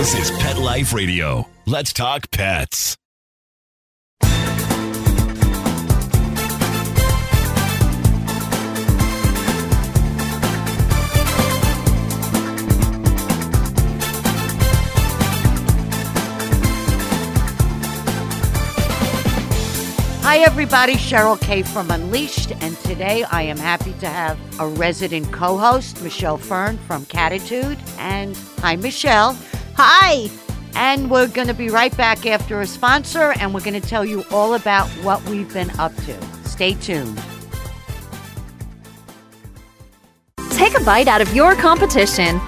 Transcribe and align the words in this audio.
This 0.00 0.30
is 0.30 0.38
Pet 0.38 0.56
Life 0.56 0.94
Radio. 0.94 1.46
Let's 1.66 1.92
talk 1.92 2.30
pets. 2.30 2.96
Hi, 20.22 20.38
everybody. 20.38 20.94
Cheryl 20.94 21.38
Kay 21.38 21.60
from 21.60 21.90
Unleashed, 21.90 22.52
and 22.62 22.74
today 22.78 23.24
I 23.24 23.42
am 23.42 23.58
happy 23.58 23.92
to 24.00 24.08
have 24.08 24.38
a 24.58 24.66
resident 24.66 25.30
co 25.30 25.58
host, 25.58 26.02
Michelle 26.02 26.38
Fern 26.38 26.78
from 26.78 27.04
Catitude. 27.04 27.78
And 27.98 28.34
hi, 28.60 28.76
Michelle. 28.76 29.36
Hi. 29.82 30.28
And 30.74 31.10
we're 31.10 31.26
going 31.26 31.48
to 31.48 31.54
be 31.54 31.70
right 31.70 31.96
back 31.96 32.26
after 32.26 32.60
a 32.60 32.66
sponsor, 32.66 33.32
and 33.40 33.54
we're 33.54 33.62
going 33.62 33.80
to 33.80 33.88
tell 33.88 34.04
you 34.04 34.24
all 34.30 34.52
about 34.52 34.86
what 35.02 35.24
we've 35.24 35.50
been 35.54 35.70
up 35.80 35.96
to. 36.04 36.46
Stay 36.46 36.74
tuned. 36.74 37.18
Take 40.50 40.78
a 40.78 40.84
bite 40.84 41.08
out 41.08 41.22
of 41.22 41.34
your 41.34 41.54
competition. 41.54 42.38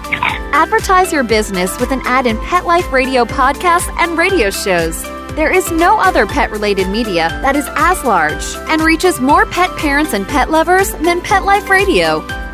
Advertise 0.53 1.11
your 1.11 1.23
business 1.23 1.79
with 1.79 1.89
an 1.89 2.01
ad 2.05 2.27
in 2.27 2.37
Pet 2.41 2.67
Life 2.67 2.91
Radio 2.91 3.25
podcasts 3.25 3.89
and 3.97 4.15
radio 4.15 4.51
shows. 4.51 5.01
There 5.35 5.51
is 5.51 5.71
no 5.71 5.99
other 5.99 6.27
pet 6.27 6.51
related 6.51 6.87
media 6.87 7.29
that 7.41 7.55
is 7.55 7.65
as 7.75 8.03
large 8.03 8.45
and 8.69 8.79
reaches 8.83 9.19
more 9.19 9.47
pet 9.47 9.75
parents 9.77 10.13
and 10.13 10.27
pet 10.27 10.51
lovers 10.51 10.91
than 10.97 11.19
Pet 11.21 11.45
Life 11.45 11.67
Radio. 11.67 12.42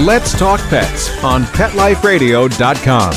Let's 0.00 0.38
Talk 0.38 0.60
Pets 0.68 1.24
on 1.24 1.44
PetLifeRadio.com. 1.44 3.12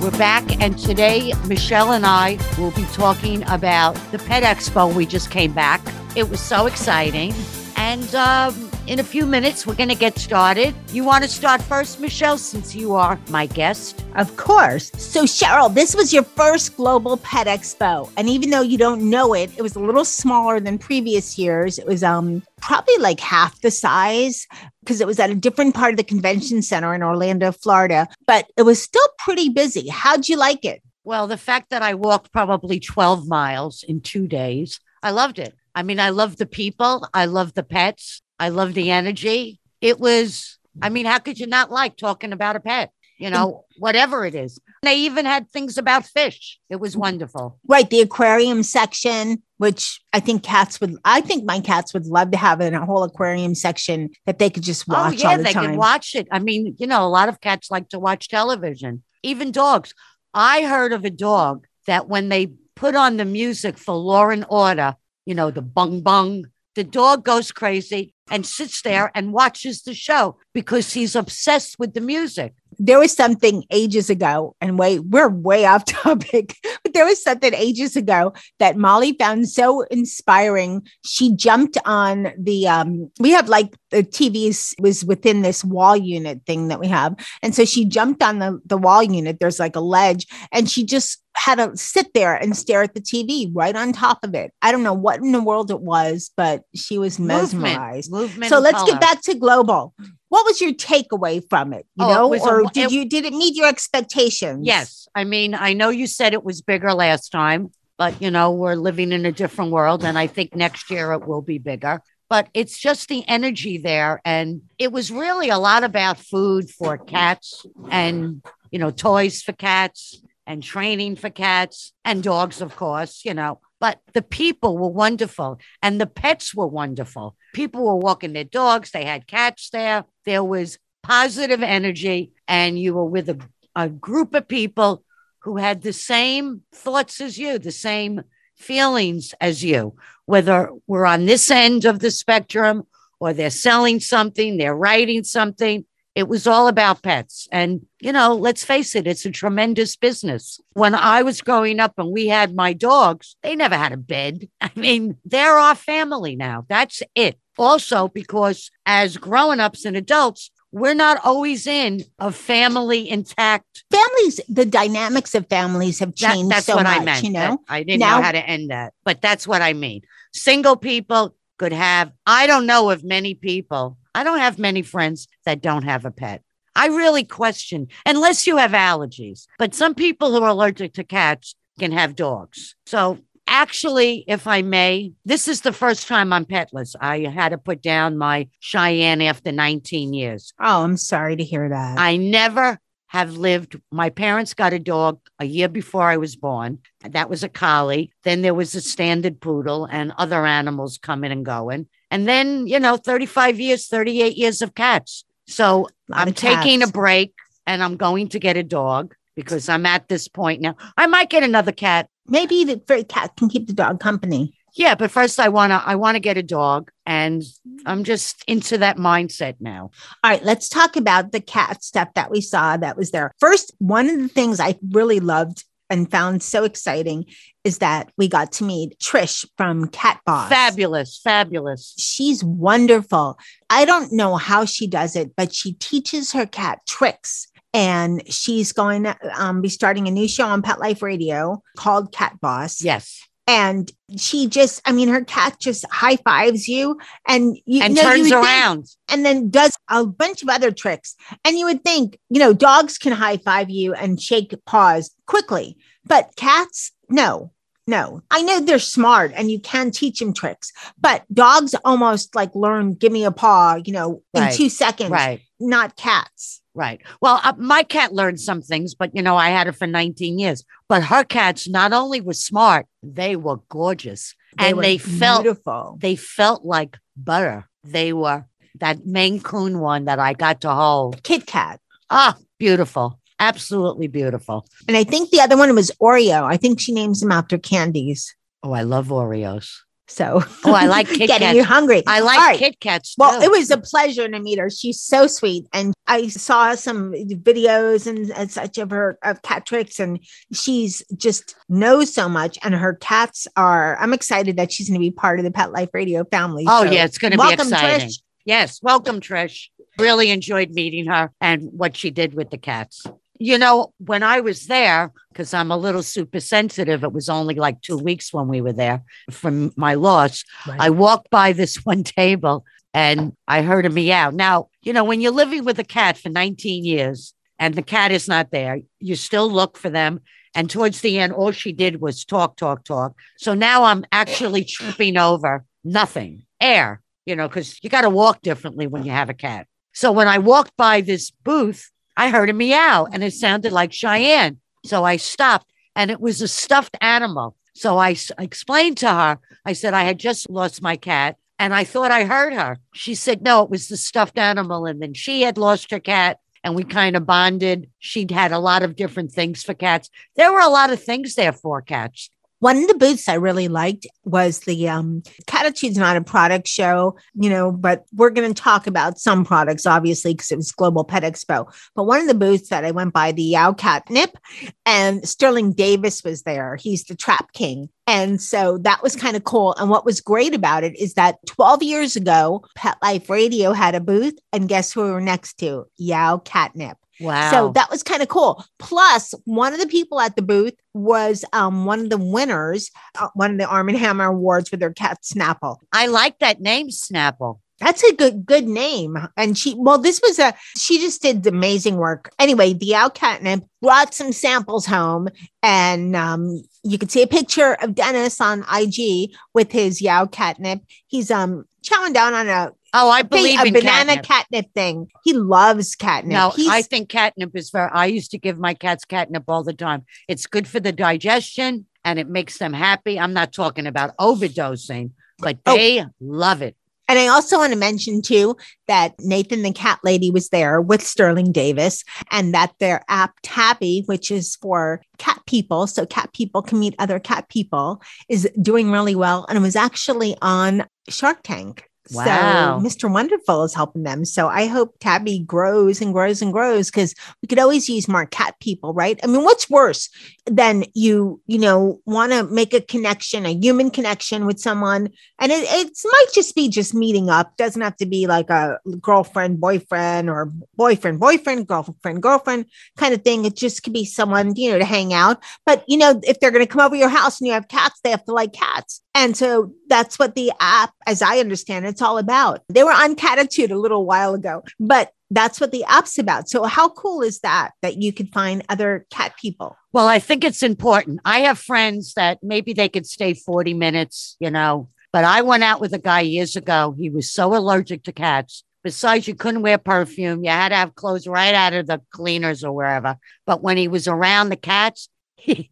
We're 0.00 0.10
back, 0.12 0.58
and 0.62 0.78
today 0.78 1.34
Michelle 1.46 1.92
and 1.92 2.06
I 2.06 2.38
will 2.56 2.70
be 2.70 2.84
talking 2.94 3.42
about 3.42 3.92
the 4.10 4.18
Pet 4.20 4.42
Expo. 4.42 4.94
We 4.94 5.04
just 5.04 5.30
came 5.30 5.52
back. 5.52 5.82
It 6.16 6.30
was 6.30 6.40
so 6.40 6.64
exciting. 6.64 7.34
And 7.76 8.14
um, 8.14 8.67
in 8.88 9.00
a 9.00 9.04
few 9.04 9.26
minutes, 9.26 9.66
we're 9.66 9.74
going 9.74 9.90
to 9.90 9.94
get 9.94 10.18
started. 10.18 10.74
You 10.92 11.04
want 11.04 11.22
to 11.22 11.28
start 11.28 11.60
first, 11.60 12.00
Michelle, 12.00 12.38
since 12.38 12.74
you 12.74 12.94
are 12.94 13.20
my 13.28 13.44
guest? 13.44 14.02
Of 14.16 14.34
course. 14.38 14.90
So, 14.96 15.24
Cheryl, 15.24 15.72
this 15.72 15.94
was 15.94 16.10
your 16.10 16.22
first 16.22 16.74
Global 16.74 17.18
Pet 17.18 17.46
Expo. 17.46 18.10
And 18.16 18.30
even 18.30 18.48
though 18.48 18.62
you 18.62 18.78
don't 18.78 19.10
know 19.10 19.34
it, 19.34 19.50
it 19.58 19.62
was 19.62 19.76
a 19.76 19.80
little 19.80 20.06
smaller 20.06 20.58
than 20.58 20.78
previous 20.78 21.38
years. 21.38 21.78
It 21.78 21.86
was 21.86 22.02
um, 22.02 22.42
probably 22.62 22.96
like 22.96 23.20
half 23.20 23.60
the 23.60 23.70
size 23.70 24.46
because 24.80 25.02
it 25.02 25.06
was 25.06 25.20
at 25.20 25.28
a 25.28 25.34
different 25.34 25.74
part 25.74 25.92
of 25.92 25.98
the 25.98 26.04
convention 26.04 26.62
center 26.62 26.94
in 26.94 27.02
Orlando, 27.02 27.52
Florida. 27.52 28.08
But 28.26 28.46
it 28.56 28.62
was 28.62 28.82
still 28.82 29.08
pretty 29.18 29.50
busy. 29.50 29.88
How'd 29.88 30.28
you 30.30 30.38
like 30.38 30.64
it? 30.64 30.82
Well, 31.04 31.26
the 31.26 31.36
fact 31.36 31.70
that 31.70 31.82
I 31.82 31.92
walked 31.92 32.32
probably 32.32 32.80
12 32.80 33.28
miles 33.28 33.82
in 33.82 34.00
two 34.00 34.26
days, 34.26 34.80
I 35.02 35.10
loved 35.10 35.38
it. 35.38 35.54
I 35.74 35.82
mean, 35.82 36.00
I 36.00 36.08
love 36.08 36.38
the 36.38 36.46
people, 36.46 37.06
I 37.14 37.26
love 37.26 37.54
the 37.54 37.62
pets, 37.62 38.20
I 38.38 38.50
love 38.50 38.74
the 38.74 38.90
energy. 38.90 39.60
It 39.80 39.98
was, 39.98 40.58
I 40.80 40.88
mean, 40.88 41.06
how 41.06 41.18
could 41.18 41.38
you 41.38 41.46
not 41.46 41.70
like 41.70 41.96
talking 41.96 42.32
about 42.32 42.56
a 42.56 42.60
pet? 42.60 42.92
You 43.18 43.30
know, 43.30 43.64
whatever 43.78 44.24
it 44.24 44.36
is. 44.36 44.60
They 44.84 44.98
even 45.00 45.24
had 45.24 45.50
things 45.50 45.76
about 45.76 46.06
fish. 46.06 46.60
It 46.70 46.76
was 46.76 46.96
wonderful. 46.96 47.58
Right. 47.66 47.90
The 47.90 48.00
aquarium 48.00 48.62
section, 48.62 49.42
which 49.56 50.00
I 50.12 50.20
think 50.20 50.44
cats 50.44 50.80
would, 50.80 50.94
I 51.04 51.20
think 51.20 51.44
my 51.44 51.58
cats 51.58 51.92
would 51.92 52.06
love 52.06 52.30
to 52.30 52.36
have 52.36 52.60
in 52.60 52.74
a 52.74 52.86
whole 52.86 53.02
aquarium 53.02 53.56
section 53.56 54.10
that 54.26 54.38
they 54.38 54.50
could 54.50 54.62
just 54.62 54.86
watch 54.86 55.14
oh, 55.14 55.16
yeah, 55.16 55.30
all 55.30 55.36
the 55.38 55.42
they 55.42 55.52
time. 55.52 55.64
can 55.64 55.76
watch 55.76 56.14
it. 56.14 56.28
I 56.30 56.38
mean, 56.38 56.76
you 56.78 56.86
know, 56.86 57.04
a 57.04 57.08
lot 57.08 57.28
of 57.28 57.40
cats 57.40 57.72
like 57.72 57.88
to 57.88 57.98
watch 57.98 58.28
television, 58.28 59.02
even 59.24 59.50
dogs. 59.50 59.94
I 60.32 60.62
heard 60.62 60.92
of 60.92 61.04
a 61.04 61.10
dog 61.10 61.66
that 61.88 62.06
when 62.06 62.28
they 62.28 62.52
put 62.76 62.94
on 62.94 63.16
the 63.16 63.24
music 63.24 63.78
for 63.78 63.96
Law 63.96 64.28
and 64.28 64.46
Order, 64.48 64.94
you 65.26 65.34
know, 65.34 65.50
the 65.50 65.62
bung 65.62 66.02
bung, 66.02 66.44
the 66.76 66.84
dog 66.84 67.24
goes 67.24 67.50
crazy 67.50 68.14
and 68.30 68.44
sits 68.46 68.82
there 68.82 69.10
and 69.14 69.32
watches 69.32 69.82
the 69.82 69.94
show 69.94 70.36
because 70.54 70.92
he's 70.92 71.16
obsessed 71.16 71.78
with 71.78 71.94
the 71.94 72.00
music. 72.00 72.54
there 72.80 72.98
was 73.00 73.12
something 73.12 73.64
ages 73.72 74.08
ago, 74.08 74.54
and 74.60 74.78
wait, 74.78 75.00
we're 75.00 75.28
way 75.28 75.64
off 75.66 75.84
topic, 76.02 76.54
but 76.84 76.92
there 76.94 77.04
was 77.06 77.20
something 77.22 77.52
ages 77.54 77.96
ago 77.96 78.32
that 78.60 78.76
Molly 78.76 79.14
found 79.18 79.48
so 79.48 79.82
inspiring. 79.90 80.86
She 81.04 81.34
jumped 81.34 81.76
on 81.84 82.32
the 82.38 82.68
um, 82.68 83.10
we 83.18 83.30
have 83.30 83.48
like 83.48 83.74
the 83.90 84.02
TV 84.04 84.46
is- 84.48 84.74
was 84.78 85.04
within 85.04 85.42
this 85.42 85.64
wall 85.64 85.96
unit 85.96 86.42
thing 86.46 86.68
that 86.68 86.78
we 86.78 86.86
have, 86.88 87.14
and 87.42 87.52
so 87.54 87.64
she 87.64 87.84
jumped 87.84 88.22
on 88.22 88.38
the 88.38 88.60
the 88.66 88.78
wall 88.78 89.02
unit. 89.02 89.38
There's 89.40 89.58
like 89.58 89.74
a 89.76 89.80
ledge, 89.80 90.26
and 90.52 90.70
she 90.70 90.84
just 90.84 91.18
had 91.44 91.56
to 91.56 91.76
sit 91.76 92.12
there 92.14 92.34
and 92.34 92.56
stare 92.56 92.82
at 92.82 92.94
the 92.94 93.00
TV 93.00 93.50
right 93.54 93.74
on 93.76 93.92
top 93.92 94.18
of 94.24 94.34
it. 94.34 94.52
I 94.62 94.72
don't 94.72 94.82
know 94.82 94.92
what 94.94 95.20
in 95.20 95.32
the 95.32 95.42
world 95.42 95.70
it 95.70 95.80
was, 95.80 96.30
but 96.36 96.62
she 96.74 96.98
was 96.98 97.18
mesmerized. 97.18 98.10
Movement. 98.10 98.30
movement 98.32 98.50
So 98.50 98.58
let's 98.58 98.78
color. 98.78 98.92
get 98.92 99.00
back 99.00 99.22
to 99.22 99.34
global. 99.34 99.94
What 100.30 100.44
was 100.44 100.60
your 100.60 100.72
takeaway 100.72 101.42
from 101.48 101.72
it? 101.72 101.86
You 101.96 102.04
Oh, 102.06 102.08
know, 102.08 102.34
a 102.34 102.38
or 102.40 102.62
wa- 102.64 102.70
did 102.70 102.86
it- 102.86 102.92
you 102.92 103.08
did 103.08 103.24
it 103.24 103.32
meet 103.32 103.54
your 103.56 103.66
expectations? 103.68 104.66
Yes. 104.66 105.08
I 105.14 105.24
mean, 105.24 105.54
I 105.54 105.72
know 105.72 105.88
you 105.88 106.06
said 106.06 106.32
it 106.34 106.44
was 106.44 106.60
bigger 106.60 106.92
last 106.92 107.30
time, 107.30 107.70
but 107.96 108.20
you 108.20 108.30
know, 108.30 108.50
we're 108.52 108.74
living 108.74 109.12
in 109.12 109.24
a 109.26 109.32
different 109.32 109.70
world. 109.70 110.04
And 110.04 110.18
I 110.18 110.26
think 110.26 110.54
next 110.54 110.90
year 110.90 111.12
it 111.12 111.26
will 111.26 111.42
be 111.42 111.58
bigger. 111.58 112.02
But 112.28 112.48
it's 112.52 112.76
just 112.78 113.08
the 113.08 113.26
energy 113.26 113.78
there. 113.78 114.20
And 114.22 114.60
it 114.78 114.92
was 114.92 115.10
really 115.10 115.48
a 115.48 115.58
lot 115.58 115.82
about 115.82 116.18
food 116.18 116.68
for 116.70 116.98
cats 116.98 117.64
and, 117.90 118.42
you 118.70 118.78
know, 118.78 118.90
toys 118.90 119.40
for 119.40 119.52
cats 119.52 120.20
and 120.48 120.62
training 120.62 121.14
for 121.14 121.28
cats 121.28 121.92
and 122.06 122.22
dogs, 122.22 122.62
of 122.62 122.74
course, 122.74 123.22
you 123.24 123.34
know. 123.34 123.60
But 123.80 124.00
the 124.14 124.22
people 124.22 124.78
were 124.78 124.88
wonderful 124.88 125.60
and 125.82 126.00
the 126.00 126.06
pets 126.06 126.54
were 126.54 126.66
wonderful. 126.66 127.36
People 127.54 127.84
were 127.84 127.96
walking 127.96 128.32
their 128.32 128.44
dogs, 128.44 128.90
they 128.90 129.04
had 129.04 129.26
cats 129.26 129.68
there. 129.70 130.04
There 130.24 130.42
was 130.42 130.78
positive 131.02 131.62
energy, 131.62 132.32
and 132.48 132.78
you 132.78 132.94
were 132.94 133.04
with 133.04 133.28
a, 133.28 133.38
a 133.76 133.88
group 133.90 134.34
of 134.34 134.48
people 134.48 135.04
who 135.40 135.58
had 135.58 135.82
the 135.82 135.92
same 135.92 136.62
thoughts 136.74 137.20
as 137.20 137.38
you, 137.38 137.58
the 137.58 137.70
same 137.70 138.22
feelings 138.56 139.34
as 139.40 139.62
you, 139.62 139.94
whether 140.24 140.70
we're 140.86 141.06
on 141.06 141.26
this 141.26 141.50
end 141.50 141.84
of 141.84 142.00
the 142.00 142.10
spectrum 142.10 142.86
or 143.20 143.32
they're 143.32 143.50
selling 143.50 144.00
something, 144.00 144.56
they're 144.56 144.74
writing 144.74 145.24
something. 145.24 145.84
It 146.14 146.26
was 146.28 146.46
all 146.46 146.66
about 146.68 147.02
pets. 147.02 147.46
And, 147.52 147.86
you 148.00 148.12
know, 148.12 148.34
let's 148.34 148.64
face 148.64 148.96
it, 148.96 149.06
it's 149.06 149.24
a 149.24 149.30
tremendous 149.30 149.94
business. 149.96 150.60
When 150.72 150.94
I 150.94 151.22
was 151.22 151.40
growing 151.40 151.78
up 151.78 151.94
and 151.98 152.10
we 152.10 152.26
had 152.26 152.54
my 152.56 152.72
dogs, 152.72 153.36
they 153.42 153.54
never 153.54 153.76
had 153.76 153.92
a 153.92 153.96
bed. 153.96 154.48
I 154.60 154.70
mean, 154.74 155.16
they're 155.24 155.56
our 155.58 155.74
family 155.76 156.34
now. 156.34 156.66
That's 156.68 157.02
it. 157.14 157.38
Also, 157.56 158.08
because 158.08 158.70
as 158.86 159.16
grown 159.16 159.60
ups 159.60 159.84
and 159.84 159.96
adults, 159.96 160.50
we're 160.70 160.94
not 160.94 161.18
always 161.24 161.66
in 161.66 162.04
a 162.18 162.30
family 162.32 163.08
intact. 163.08 163.84
families. 163.90 164.40
The 164.48 164.66
dynamics 164.66 165.34
of 165.34 165.46
families 165.48 165.98
have 166.00 166.14
That- 166.16 166.34
changed 166.34 166.50
that's 166.50 166.66
so 166.66 166.76
what 166.76 166.84
much. 166.84 167.00
I 167.00 167.04
meant. 167.04 167.24
You 167.24 167.30
know, 167.30 167.40
That- 167.40 167.58
I 167.68 167.82
didn't 167.84 168.00
Now- 168.00 168.16
know 168.18 168.22
how 168.24 168.32
to 168.32 168.44
end 168.48 168.70
that, 168.70 168.92
but 169.04 169.20
that's 169.22 169.46
what 169.46 169.62
I 169.62 169.72
mean. 169.72 170.02
Single 170.32 170.76
people 170.76 171.34
could 171.58 171.72
have, 171.72 172.12
I 172.26 172.46
don't 172.46 172.66
know 172.66 172.90
of 172.90 173.02
many 173.02 173.34
people, 173.34 173.97
I 174.14 174.24
don't 174.24 174.38
have 174.38 174.58
many 174.58 174.82
friends 174.82 175.28
that 175.44 175.62
don't 175.62 175.84
have 175.84 176.04
a 176.04 176.10
pet. 176.10 176.42
I 176.74 176.86
really 176.88 177.24
question, 177.24 177.88
unless 178.06 178.46
you 178.46 178.56
have 178.56 178.70
allergies, 178.70 179.46
but 179.58 179.74
some 179.74 179.94
people 179.94 180.30
who 180.30 180.42
are 180.42 180.50
allergic 180.50 180.94
to 180.94 181.04
cats 181.04 181.56
can 181.78 181.92
have 181.92 182.14
dogs. 182.14 182.76
So, 182.86 183.18
actually, 183.48 184.24
if 184.28 184.46
I 184.46 184.62
may, 184.62 185.12
this 185.24 185.48
is 185.48 185.62
the 185.62 185.72
first 185.72 186.06
time 186.06 186.32
I'm 186.32 186.44
petless. 186.44 186.94
I 187.00 187.20
had 187.20 187.48
to 187.48 187.58
put 187.58 187.82
down 187.82 188.16
my 188.18 188.48
Cheyenne 188.60 189.22
after 189.22 189.50
19 189.50 190.12
years. 190.12 190.52
oh, 190.60 190.84
I'm 190.84 190.96
sorry 190.96 191.36
to 191.36 191.44
hear 191.44 191.68
that. 191.68 191.98
I 191.98 192.16
never 192.16 192.78
have 193.08 193.32
lived. 193.36 193.80
My 193.90 194.10
parents 194.10 194.54
got 194.54 194.72
a 194.74 194.78
dog 194.78 195.18
a 195.38 195.46
year 195.46 195.68
before 195.68 196.02
I 196.02 196.18
was 196.18 196.36
born. 196.36 196.78
That 197.00 197.30
was 197.30 197.42
a 197.42 197.48
collie. 197.48 198.12
Then 198.22 198.42
there 198.42 198.54
was 198.54 198.74
a 198.74 198.80
standard 198.82 199.40
poodle 199.40 199.86
and 199.86 200.12
other 200.18 200.44
animals 200.46 200.98
coming 200.98 201.32
and 201.32 201.44
going. 201.44 201.88
And 202.10 202.28
then, 202.28 202.66
you 202.66 202.80
know, 202.80 202.96
35 202.96 203.60
years, 203.60 203.86
38 203.86 204.36
years 204.36 204.62
of 204.62 204.74
cats. 204.74 205.24
So 205.46 205.88
I'm 206.12 206.32
taking 206.32 206.82
a 206.82 206.86
break 206.86 207.34
and 207.66 207.82
I'm 207.82 207.96
going 207.96 208.28
to 208.28 208.38
get 208.38 208.56
a 208.56 208.62
dog 208.62 209.14
because 209.36 209.68
I'm 209.68 209.86
at 209.86 210.08
this 210.08 210.28
point 210.28 210.60
now. 210.60 210.76
I 210.96 211.06
might 211.06 211.30
get 211.30 211.42
another 211.42 211.72
cat. 211.72 212.08
Maybe 212.26 212.64
the 212.64 213.04
cat 213.08 213.32
can 213.36 213.48
keep 213.48 213.66
the 213.66 213.72
dog 213.72 214.00
company. 214.00 214.54
Yeah, 214.74 214.94
but 214.94 215.10
first 215.10 215.40
I 215.40 215.48
want 215.48 215.72
to 215.72 215.82
I 215.84 215.96
want 215.96 216.16
to 216.16 216.20
get 216.20 216.36
a 216.36 216.42
dog 216.42 216.90
and 217.06 217.42
I'm 217.86 218.04
just 218.04 218.44
into 218.46 218.78
that 218.78 218.96
mindset 218.96 219.56
now. 219.60 219.90
All 220.22 220.30
right, 220.30 220.44
let's 220.44 220.68
talk 220.68 220.96
about 220.96 221.32
the 221.32 221.40
cat 221.40 221.82
stuff 221.82 222.08
that 222.14 222.30
we 222.30 222.40
saw 222.40 222.76
that 222.76 222.96
was 222.96 223.10
there. 223.10 223.32
First, 223.40 223.72
one 223.78 224.08
of 224.08 224.18
the 224.18 224.28
things 224.28 224.60
I 224.60 224.78
really 224.90 225.20
loved 225.20 225.64
and 225.90 226.10
found 226.10 226.42
so 226.42 226.64
exciting 226.64 227.24
is 227.64 227.78
that 227.78 228.10
we 228.16 228.28
got 228.28 228.52
to 228.52 228.64
meet 228.64 228.98
Trish 228.98 229.46
from 229.56 229.88
Cat 229.88 230.20
Boss. 230.24 230.48
Fabulous, 230.48 231.20
fabulous. 231.22 231.94
She's 231.98 232.42
wonderful. 232.42 233.38
I 233.68 233.84
don't 233.84 234.12
know 234.12 234.36
how 234.36 234.64
she 234.64 234.86
does 234.86 235.16
it, 235.16 235.32
but 235.36 235.54
she 235.54 235.74
teaches 235.74 236.32
her 236.32 236.46
cat 236.46 236.80
tricks. 236.86 237.48
And 237.74 238.22
she's 238.32 238.72
going 238.72 239.04
to 239.04 239.16
um, 239.38 239.60
be 239.60 239.68
starting 239.68 240.08
a 240.08 240.10
new 240.10 240.26
show 240.26 240.46
on 240.46 240.62
Pet 240.62 240.80
Life 240.80 241.02
Radio 241.02 241.62
called 241.76 242.12
Cat 242.12 242.40
Boss. 242.40 242.82
Yes. 242.82 243.27
And 243.48 243.90
she 244.18 244.46
just, 244.46 244.82
I 244.84 244.92
mean, 244.92 245.08
her 245.08 245.24
cat 245.24 245.58
just 245.58 245.84
high 245.90 246.16
fives 246.16 246.68
you 246.68 246.98
and 247.26 247.56
you 247.64 247.82
And 247.82 247.94
know, 247.94 248.02
you 248.02 248.08
turns 248.08 248.28
think- 248.28 248.44
around. 248.44 248.86
and 249.08 249.24
then 249.24 249.48
does 249.50 249.72
a 249.88 250.04
bunch 250.06 250.42
of 250.42 250.50
other 250.50 250.70
tricks. 250.70 251.16
And 251.44 251.56
you 251.58 251.64
would 251.64 251.82
think, 251.82 252.18
you 252.28 252.38
know, 252.38 252.52
dogs 252.52 252.98
can 252.98 253.12
high 253.12 253.38
five 253.38 253.70
you 253.70 253.94
and 253.94 254.20
shake 254.20 254.54
paws 254.66 255.10
quickly, 255.26 255.78
but 256.04 256.30
cats, 256.36 256.92
no, 257.08 257.52
no. 257.86 258.22
I 258.30 258.42
know 258.42 258.60
they're 258.60 258.78
smart 258.78 259.32
and 259.34 259.50
you 259.50 259.60
can 259.60 259.90
teach 259.92 260.18
them 260.18 260.34
tricks, 260.34 260.70
but 261.00 261.24
dogs 261.32 261.74
almost 261.86 262.34
like 262.34 262.54
learn, 262.54 262.92
give 262.92 263.12
me 263.12 263.24
a 263.24 263.32
paw, 263.32 263.76
you 263.82 263.94
know, 263.94 264.22
in 264.34 264.52
two 264.52 264.68
seconds, 264.68 265.10
Right. 265.10 265.40
Not 265.60 265.96
cats. 265.96 266.60
Right. 266.74 267.00
Well, 267.20 267.40
uh, 267.42 267.54
my 267.58 267.82
cat 267.82 268.12
learned 268.12 268.40
some 268.40 268.62
things, 268.62 268.94
but 268.94 269.10
you 269.14 269.22
know, 269.22 269.36
I 269.36 269.48
had 269.50 269.66
her 269.66 269.72
for 269.72 269.86
19 269.86 270.38
years. 270.38 270.64
But 270.88 271.02
her 271.04 271.24
cats 271.24 271.68
not 271.68 271.92
only 271.92 272.20
were 272.20 272.34
smart, 272.34 272.86
they 273.02 273.34
were 273.36 273.56
gorgeous. 273.68 274.34
and 274.58 274.76
were 274.76 274.82
they 274.82 274.98
felt 274.98 275.42
beautiful. 275.42 275.98
they 276.00 276.14
felt 276.16 276.64
like 276.64 276.96
butter. 277.16 277.68
They 277.84 278.12
were 278.12 278.46
that 278.80 279.04
Maine 279.06 279.40
Coon 279.40 279.80
one 279.80 280.04
that 280.04 280.18
I 280.20 280.34
got 280.34 280.60
to 280.62 280.70
hold. 280.70 281.22
Kit 281.24 281.46
Kat. 281.46 281.80
Ah, 282.10 282.36
beautiful. 282.58 283.18
Absolutely 283.40 284.08
beautiful. 284.08 284.66
And 284.86 284.96
I 284.96 285.04
think 285.04 285.30
the 285.30 285.40
other 285.40 285.56
one 285.56 285.74
was 285.74 285.90
Oreo. 286.02 286.42
I 286.44 286.56
think 286.56 286.80
she 286.80 286.92
names 286.92 287.20
them 287.20 287.32
after 287.32 287.58
candies. 287.58 288.34
Oh, 288.62 288.72
I 288.72 288.82
love 288.82 289.08
Oreos. 289.08 289.68
So, 290.08 290.42
Oh, 290.64 290.72
I 290.72 290.86
like 290.86 291.06
Kit 291.08 291.28
getting 291.28 291.46
Kats. 291.46 291.56
you 291.56 291.64
hungry. 291.64 292.02
I 292.06 292.20
like 292.20 292.38
right. 292.38 292.58
Kit 292.58 292.80
Kats. 292.80 293.14
Well, 293.18 293.40
it 293.42 293.50
was 293.50 293.70
a 293.70 293.78
pleasure 293.78 294.28
to 294.28 294.40
meet 294.40 294.58
her. 294.58 294.70
She's 294.70 295.00
so 295.00 295.26
sweet, 295.26 295.66
and 295.72 295.94
I 296.06 296.28
saw 296.28 296.74
some 296.74 297.12
videos 297.12 298.06
and, 298.06 298.30
and 298.32 298.50
such 298.50 298.78
of 298.78 298.90
her 298.90 299.18
of 299.22 299.42
cat 299.42 299.66
tricks, 299.66 300.00
and 300.00 300.18
she's 300.52 301.02
just 301.16 301.54
knows 301.68 302.12
so 302.12 302.28
much. 302.28 302.58
And 302.62 302.74
her 302.74 302.94
cats 302.94 303.46
are. 303.56 303.96
I'm 303.98 304.12
excited 304.12 304.56
that 304.56 304.72
she's 304.72 304.88
going 304.88 305.00
to 305.00 305.04
be 305.04 305.10
part 305.10 305.38
of 305.38 305.44
the 305.44 305.50
Pet 305.50 305.72
Life 305.72 305.90
Radio 305.92 306.24
family. 306.24 306.64
Oh, 306.66 306.84
So 306.84 306.90
yeah, 306.90 307.04
it's 307.04 307.18
going 307.18 307.32
to 307.32 307.38
be 307.38 307.52
exciting. 307.52 308.08
Trish. 308.08 308.22
Yes, 308.44 308.80
welcome, 308.82 309.20
Trish. 309.20 309.68
Really 309.98 310.30
enjoyed 310.30 310.70
meeting 310.70 311.06
her 311.06 311.30
and 311.40 311.68
what 311.72 311.96
she 311.96 312.10
did 312.10 312.32
with 312.32 312.50
the 312.50 312.56
cats. 312.58 313.04
You 313.38 313.58
know, 313.58 313.92
when 313.98 314.22
I 314.22 314.40
was 314.40 314.66
there, 314.66 315.12
because 315.32 315.54
I'm 315.54 315.70
a 315.70 315.76
little 315.76 316.02
super 316.02 316.40
sensitive, 316.40 317.04
it 317.04 317.12
was 317.12 317.28
only 317.28 317.54
like 317.54 317.80
two 317.82 317.96
weeks 317.96 318.32
when 318.32 318.48
we 318.48 318.60
were 318.60 318.72
there 318.72 319.02
from 319.30 319.72
my 319.76 319.94
loss. 319.94 320.44
I 320.66 320.90
walked 320.90 321.30
by 321.30 321.52
this 321.52 321.76
one 321.84 322.02
table 322.02 322.64
and 322.94 323.32
I 323.46 323.62
heard 323.62 323.86
a 323.86 323.90
meow. 323.90 324.30
Now, 324.30 324.68
you 324.82 324.92
know, 324.92 325.04
when 325.04 325.20
you're 325.20 325.32
living 325.32 325.64
with 325.64 325.78
a 325.78 325.84
cat 325.84 326.16
for 326.16 326.30
19 326.30 326.84
years 326.84 327.34
and 327.58 327.74
the 327.74 327.82
cat 327.82 328.10
is 328.10 328.28
not 328.28 328.50
there, 328.50 328.80
you 328.98 329.14
still 329.14 329.50
look 329.50 329.76
for 329.76 329.90
them. 329.90 330.20
And 330.54 330.68
towards 330.68 331.00
the 331.00 331.18
end, 331.18 331.32
all 331.32 331.52
she 331.52 331.72
did 331.72 332.00
was 332.00 332.24
talk, 332.24 332.56
talk, 332.56 332.84
talk. 332.84 333.14
So 333.36 333.54
now 333.54 333.84
I'm 333.84 334.04
actually 334.10 334.64
tripping 334.64 335.16
over 335.16 335.64
nothing, 335.84 336.44
air, 336.60 337.00
you 337.26 337.36
know, 337.36 337.46
because 337.46 337.78
you 337.84 337.90
got 337.90 338.00
to 338.02 338.10
walk 338.10 338.40
differently 338.42 338.86
when 338.86 339.04
you 339.04 339.12
have 339.12 339.28
a 339.28 339.34
cat. 339.34 339.66
So 339.92 340.10
when 340.10 340.28
I 340.28 340.38
walked 340.38 340.76
by 340.76 341.00
this 341.00 341.30
booth, 341.30 341.90
I 342.18 342.30
heard 342.30 342.50
a 342.50 342.52
meow 342.52 343.06
and 343.12 343.22
it 343.22 343.32
sounded 343.32 343.70
like 343.70 343.92
Cheyenne. 343.92 344.58
So 344.84 345.04
I 345.04 345.16
stopped 345.18 345.70
and 345.94 346.10
it 346.10 346.20
was 346.20 346.42
a 346.42 346.48
stuffed 346.48 346.96
animal. 347.00 347.54
So 347.74 347.96
I 347.96 348.10
s- 348.10 348.32
explained 348.40 348.96
to 348.98 349.08
her, 349.08 349.38
I 349.64 349.72
said, 349.72 349.94
I 349.94 350.02
had 350.02 350.18
just 350.18 350.50
lost 350.50 350.82
my 350.82 350.96
cat 350.96 351.36
and 351.60 351.72
I 351.72 351.84
thought 351.84 352.10
I 352.10 352.24
heard 352.24 352.52
her. 352.52 352.78
She 352.92 353.14
said, 353.14 353.40
no, 353.40 353.62
it 353.62 353.70
was 353.70 353.86
the 353.86 353.96
stuffed 353.96 354.36
animal. 354.36 354.84
And 354.84 355.00
then 355.00 355.14
she 355.14 355.42
had 355.42 355.56
lost 355.56 355.92
her 355.92 356.00
cat 356.00 356.40
and 356.64 356.74
we 356.74 356.82
kind 356.82 357.14
of 357.16 357.24
bonded. 357.24 357.88
She'd 358.00 358.32
had 358.32 358.50
a 358.50 358.58
lot 358.58 358.82
of 358.82 358.96
different 358.96 359.30
things 359.30 359.62
for 359.62 359.74
cats. 359.74 360.10
There 360.34 360.52
were 360.52 360.58
a 360.58 360.68
lot 360.68 360.90
of 360.90 361.00
things 361.00 361.36
there 361.36 361.52
for 361.52 361.80
cats. 361.82 362.30
One 362.60 362.76
of 362.76 362.88
the 362.88 362.94
booths 362.94 363.28
I 363.28 363.34
really 363.34 363.68
liked 363.68 364.06
was 364.24 364.60
the 364.60 364.88
um 364.88 365.22
Catitude's 365.46 365.96
not 365.96 366.16
a 366.16 366.22
product 366.22 366.66
show, 366.68 367.16
you 367.34 367.50
know, 367.50 367.70
but 367.70 368.04
we're 368.14 368.30
going 368.30 368.52
to 368.52 368.62
talk 368.62 368.86
about 368.86 369.18
some 369.18 369.44
products, 369.44 369.86
obviously, 369.86 370.34
because 370.34 370.50
it 370.50 370.56
was 370.56 370.72
Global 370.72 371.04
Pet 371.04 371.22
Expo. 371.22 371.72
But 371.94 372.04
one 372.04 372.20
of 372.20 372.26
the 372.26 372.34
booths 372.34 372.68
that 372.68 372.84
I 372.84 372.90
went 372.90 373.12
by, 373.12 373.32
the 373.32 373.42
Yow 373.42 373.72
Catnip, 373.72 374.36
and 374.84 375.26
Sterling 375.28 375.72
Davis 375.72 376.24
was 376.24 376.42
there. 376.42 376.76
He's 376.76 377.04
the 377.04 377.16
trap 377.16 377.52
king. 377.52 377.88
And 378.06 378.40
so 378.40 378.78
that 378.78 379.02
was 379.02 379.14
kind 379.14 379.36
of 379.36 379.44
cool. 379.44 379.74
And 379.78 379.90
what 379.90 380.06
was 380.06 380.20
great 380.20 380.54
about 380.54 380.82
it 380.82 380.98
is 380.98 381.14
that 381.14 381.36
12 381.46 381.82
years 381.82 382.16
ago, 382.16 382.64
Pet 382.74 382.96
Life 383.02 383.28
Radio 383.28 383.72
had 383.72 383.94
a 383.94 384.00
booth. 384.00 384.38
And 384.52 384.68
guess 384.68 384.92
who 384.92 385.04
we 385.04 385.10
were 385.10 385.20
next 385.20 385.58
to? 385.58 385.84
Yow 385.98 386.38
Catnip. 386.38 386.96
Wow. 387.20 387.50
So 387.50 387.72
that 387.72 387.90
was 387.90 388.02
kind 388.02 388.22
of 388.22 388.28
cool. 388.28 388.64
Plus, 388.78 389.34
one 389.44 389.72
of 389.72 389.80
the 389.80 389.86
people 389.86 390.20
at 390.20 390.36
the 390.36 390.42
booth 390.42 390.74
was 390.94 391.44
um, 391.52 391.84
one 391.84 392.00
of 392.00 392.10
the 392.10 392.18
winners, 392.18 392.90
uh, 393.18 393.28
one 393.34 393.52
of 393.52 393.58
the 393.58 393.66
Arm 393.66 393.88
and 393.88 393.98
Hammer 393.98 394.26
Awards 394.26 394.70
with 394.70 394.80
their 394.80 394.92
cat 394.92 395.18
Snapple. 395.22 395.78
I 395.92 396.06
like 396.06 396.38
that 396.38 396.60
name, 396.60 396.88
Snapple. 396.88 397.60
That's 397.80 398.02
a 398.02 398.14
good 398.14 398.44
good 398.44 398.66
name. 398.66 399.16
And 399.36 399.56
she, 399.56 399.74
well, 399.74 399.98
this 399.98 400.20
was 400.20 400.38
a 400.40 400.52
she 400.76 400.98
just 400.98 401.22
did 401.22 401.46
amazing 401.46 401.96
work. 401.96 402.32
Anyway, 402.38 402.72
the 402.72 402.86
Yow 402.86 403.08
Catnip 403.08 403.64
brought 403.80 404.14
some 404.14 404.32
samples 404.32 404.84
home, 404.84 405.28
and 405.62 406.16
um, 406.16 406.62
you 406.82 406.98
could 406.98 407.12
see 407.12 407.22
a 407.22 407.28
picture 407.28 407.74
of 407.80 407.94
Dennis 407.94 408.40
on 408.40 408.64
IG 408.74 409.32
with 409.54 409.70
his 409.70 410.02
Yow 410.02 410.26
Catnip. 410.26 410.82
He's 411.06 411.30
um 411.30 411.66
chowing 411.82 412.14
down 412.14 412.34
on 412.34 412.48
a, 412.48 412.72
Oh, 412.94 413.10
I 413.10 413.22
believe 413.22 413.60
a 413.60 413.70
banana 413.70 414.16
catnip. 414.16 414.24
catnip 414.24 414.74
thing. 414.74 415.08
He 415.24 415.32
loves 415.34 415.94
catnip. 415.94 416.32
No, 416.32 416.50
He's- 416.50 416.68
I 416.70 416.82
think 416.82 417.08
catnip 417.08 417.54
is 417.54 417.70
very. 417.70 417.90
I 417.92 418.06
used 418.06 418.30
to 418.30 418.38
give 418.38 418.58
my 418.58 418.74
cats 418.74 419.04
catnip 419.04 419.44
all 419.48 419.62
the 419.62 419.74
time. 419.74 420.04
It's 420.26 420.46
good 420.46 420.66
for 420.66 420.80
the 420.80 420.92
digestion 420.92 421.86
and 422.04 422.18
it 422.18 422.28
makes 422.28 422.58
them 422.58 422.72
happy. 422.72 423.18
I'm 423.20 423.32
not 423.34 423.52
talking 423.52 423.86
about 423.86 424.16
overdosing, 424.16 425.10
but 425.38 425.58
Oh. 425.66 425.76
they 425.76 426.04
love 426.20 426.62
it. 426.62 426.76
And 427.10 427.18
I 427.18 427.28
also 427.28 427.56
want 427.56 427.72
to 427.72 427.78
mention 427.78 428.20
too 428.20 428.56
that 428.86 429.14
Nathan 429.20 429.62
the 429.62 429.72
cat 429.72 429.98
lady 430.04 430.30
was 430.30 430.50
there 430.50 430.78
with 430.80 431.02
Sterling 431.02 431.52
Davis 431.52 432.04
and 432.30 432.52
that 432.54 432.72
their 432.80 433.02
app 433.08 433.32
Tabby, 433.42 434.02
which 434.06 434.30
is 434.30 434.56
for 434.56 435.00
cat 435.16 435.40
people, 435.46 435.86
so 435.86 436.04
cat 436.04 436.34
people 436.34 436.60
can 436.60 436.78
meet 436.78 436.94
other 436.98 437.18
cat 437.18 437.48
people, 437.48 438.02
is 438.28 438.46
doing 438.60 438.90
really 438.90 439.14
well. 439.14 439.46
And 439.48 439.56
it 439.56 439.62
was 439.62 439.74
actually 439.76 440.36
on 440.42 440.84
Shark 441.08 441.40
Tank. 441.42 441.84
Wow. 442.12 442.80
So 442.80 442.86
Mr. 442.86 443.12
Wonderful 443.12 443.64
is 443.64 443.74
helping 443.74 444.02
them. 444.02 444.24
So 444.24 444.48
I 444.48 444.66
hope 444.66 444.96
Tabby 445.00 445.40
grows 445.40 446.00
and 446.00 446.12
grows 446.12 446.42
and 446.42 446.52
grows 446.52 446.90
because 446.90 447.14
we 447.42 447.46
could 447.46 447.58
always 447.58 447.88
use 447.88 448.08
more 448.08 448.26
cat 448.26 448.54
people, 448.60 448.94
right? 448.94 449.18
I 449.22 449.26
mean, 449.26 449.44
what's 449.44 449.68
worse 449.68 450.08
than 450.46 450.84
you, 450.94 451.40
you 451.46 451.58
know, 451.58 452.00
want 452.06 452.32
to 452.32 452.44
make 452.44 452.74
a 452.74 452.80
connection, 452.80 453.46
a 453.46 453.54
human 453.54 453.90
connection 453.90 454.46
with 454.46 454.58
someone 454.58 455.10
and 455.38 455.52
it, 455.52 455.66
it 455.70 455.92
might 456.04 456.26
just 456.32 456.54
be 456.54 456.68
just 456.68 456.94
meeting 456.94 457.30
up 457.30 457.56
doesn't 457.56 457.82
have 457.82 457.96
to 457.96 458.06
be 458.06 458.26
like 458.26 458.50
a 458.50 458.78
girlfriend 459.00 459.60
boyfriend 459.60 460.28
or 460.28 460.50
boyfriend 460.76 461.20
boyfriend 461.20 461.66
girlfriend 461.66 462.22
girlfriend 462.22 462.66
kind 462.96 463.14
of 463.14 463.22
thing 463.22 463.44
it 463.44 463.56
just 463.56 463.82
could 463.82 463.92
be 463.92 464.04
someone 464.04 464.54
you 464.56 464.70
know 464.70 464.78
to 464.78 464.84
hang 464.84 465.12
out 465.12 465.42
but 465.64 465.84
you 465.88 465.96
know 465.96 466.20
if 466.24 466.40
they're 466.40 466.50
going 466.50 466.64
to 466.64 466.70
come 466.70 466.84
over 466.84 466.96
your 466.96 467.08
house 467.08 467.40
and 467.40 467.46
you 467.46 467.52
have 467.52 467.68
cats 467.68 468.00
they 468.02 468.10
have 468.10 468.24
to 468.24 468.32
like 468.32 468.52
cats 468.52 469.02
and 469.18 469.36
so 469.36 469.72
that's 469.88 470.18
what 470.18 470.34
the 470.34 470.50
app 470.60 470.92
as 471.06 471.22
i 471.22 471.38
understand 471.38 471.86
it's 471.86 472.02
all 472.02 472.18
about 472.18 472.62
they 472.68 472.84
were 472.84 472.90
on 472.90 473.16
catitude 473.16 473.70
a 473.70 473.76
little 473.76 474.06
while 474.06 474.34
ago 474.34 474.62
but 474.78 475.12
that's 475.30 475.60
what 475.60 475.72
the 475.72 475.84
app's 475.84 476.18
about 476.18 476.48
so 476.48 476.64
how 476.64 476.88
cool 476.88 477.20
is 477.20 477.40
that 477.40 477.72
that 477.82 478.00
you 478.00 478.12
could 478.12 478.32
find 478.32 478.64
other 478.68 479.06
cat 479.10 479.34
people 479.40 479.76
Well, 479.92 480.06
I 480.06 480.18
think 480.18 480.44
it's 480.44 480.62
important. 480.62 481.20
I 481.24 481.40
have 481.40 481.58
friends 481.58 482.14
that 482.14 482.38
maybe 482.42 482.72
they 482.72 482.88
could 482.88 483.06
stay 483.06 483.34
40 483.34 483.74
minutes, 483.74 484.36
you 484.38 484.50
know, 484.50 484.90
but 485.12 485.24
I 485.24 485.42
went 485.42 485.64
out 485.64 485.80
with 485.80 485.94
a 485.94 485.98
guy 485.98 486.20
years 486.20 486.56
ago. 486.56 486.94
He 486.98 487.10
was 487.10 487.32
so 487.32 487.56
allergic 487.56 488.04
to 488.04 488.12
cats. 488.12 488.64
Besides, 488.84 489.26
you 489.26 489.34
couldn't 489.34 489.62
wear 489.62 489.78
perfume. 489.78 490.44
You 490.44 490.50
had 490.50 490.68
to 490.68 490.76
have 490.76 490.94
clothes 490.94 491.26
right 491.26 491.54
out 491.54 491.72
of 491.72 491.86
the 491.86 492.00
cleaners 492.12 492.62
or 492.62 492.72
wherever. 492.72 493.16
But 493.46 493.62
when 493.62 493.76
he 493.76 493.88
was 493.88 494.06
around 494.06 494.50
the 494.50 494.56
cats, 494.56 495.08
he, 495.36 495.70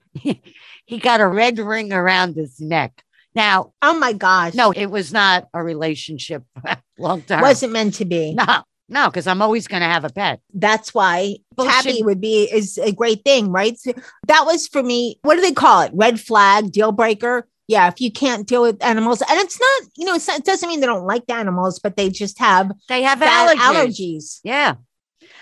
he 0.86 0.98
got 0.98 1.20
a 1.20 1.28
red 1.28 1.58
ring 1.58 1.92
around 1.92 2.36
his 2.36 2.58
neck. 2.60 3.04
Now, 3.37 3.73
Oh 3.83 3.97
my 3.99 4.12
gosh. 4.12 4.55
no, 4.55 4.73
it 4.73 4.87
was 4.87 5.12
not 5.12 5.47
a 5.55 5.62
relationship 5.62 6.43
long 6.99 7.23
term. 7.23 7.43
wasn't 7.43 7.73
meant 7.73 7.95
to 7.95 8.05
be. 8.05 8.35
No, 8.35 8.62
no, 8.88 9.09
because 9.09 9.26
I'm 9.26 9.43
always 9.43 9.69
going 9.69 9.83
to 9.83 9.88
have 9.88 10.05
a 10.05 10.11
pet. 10.11 10.40
That's 10.55 10.95
why 10.95 11.37
Bullshit. 11.55 11.75
Tabby 11.75 12.02
would 12.02 12.21
be 12.21 12.45
is 12.50 12.78
a 12.78 12.93
great 12.93 13.23
thing, 13.25 13.50
right? 13.52 13.78
So 13.78 13.93
that 14.26 14.45
was 14.47 14.66
for 14.66 14.83
me. 14.83 15.19
What 15.23 15.35
do 15.37 15.43
they 15.43 15.52
call 15.52 15.83
it? 15.83 15.93
Red 15.95 16.19
flag, 16.19 16.73
deal 16.73 16.93
breaker. 16.93 17.47
Yeah, 17.69 17.88
if 17.88 18.00
you 18.00 18.12
can't 18.12 18.47
deal 18.47 18.62
with 18.62 18.83
animals, 18.83 19.21
and 19.23 19.38
it's 19.40 19.59
not, 19.61 19.90
you 19.97 20.07
know, 20.07 20.14
it's 20.14 20.28
not- 20.28 20.38
it 20.38 20.45
doesn't 20.45 20.69
mean 20.69 20.81
they 20.81 20.87
don't 20.87 21.05
like 21.05 21.26
the 21.26 21.35
animals, 21.35 21.78
but 21.81 21.97
they 21.97 22.09
just 22.11 22.38
have 22.38 22.71
They 22.88 23.02
have 23.02 23.19
allergies. 23.19 23.57
allergies. 23.57 24.40
Yeah. 24.45 24.75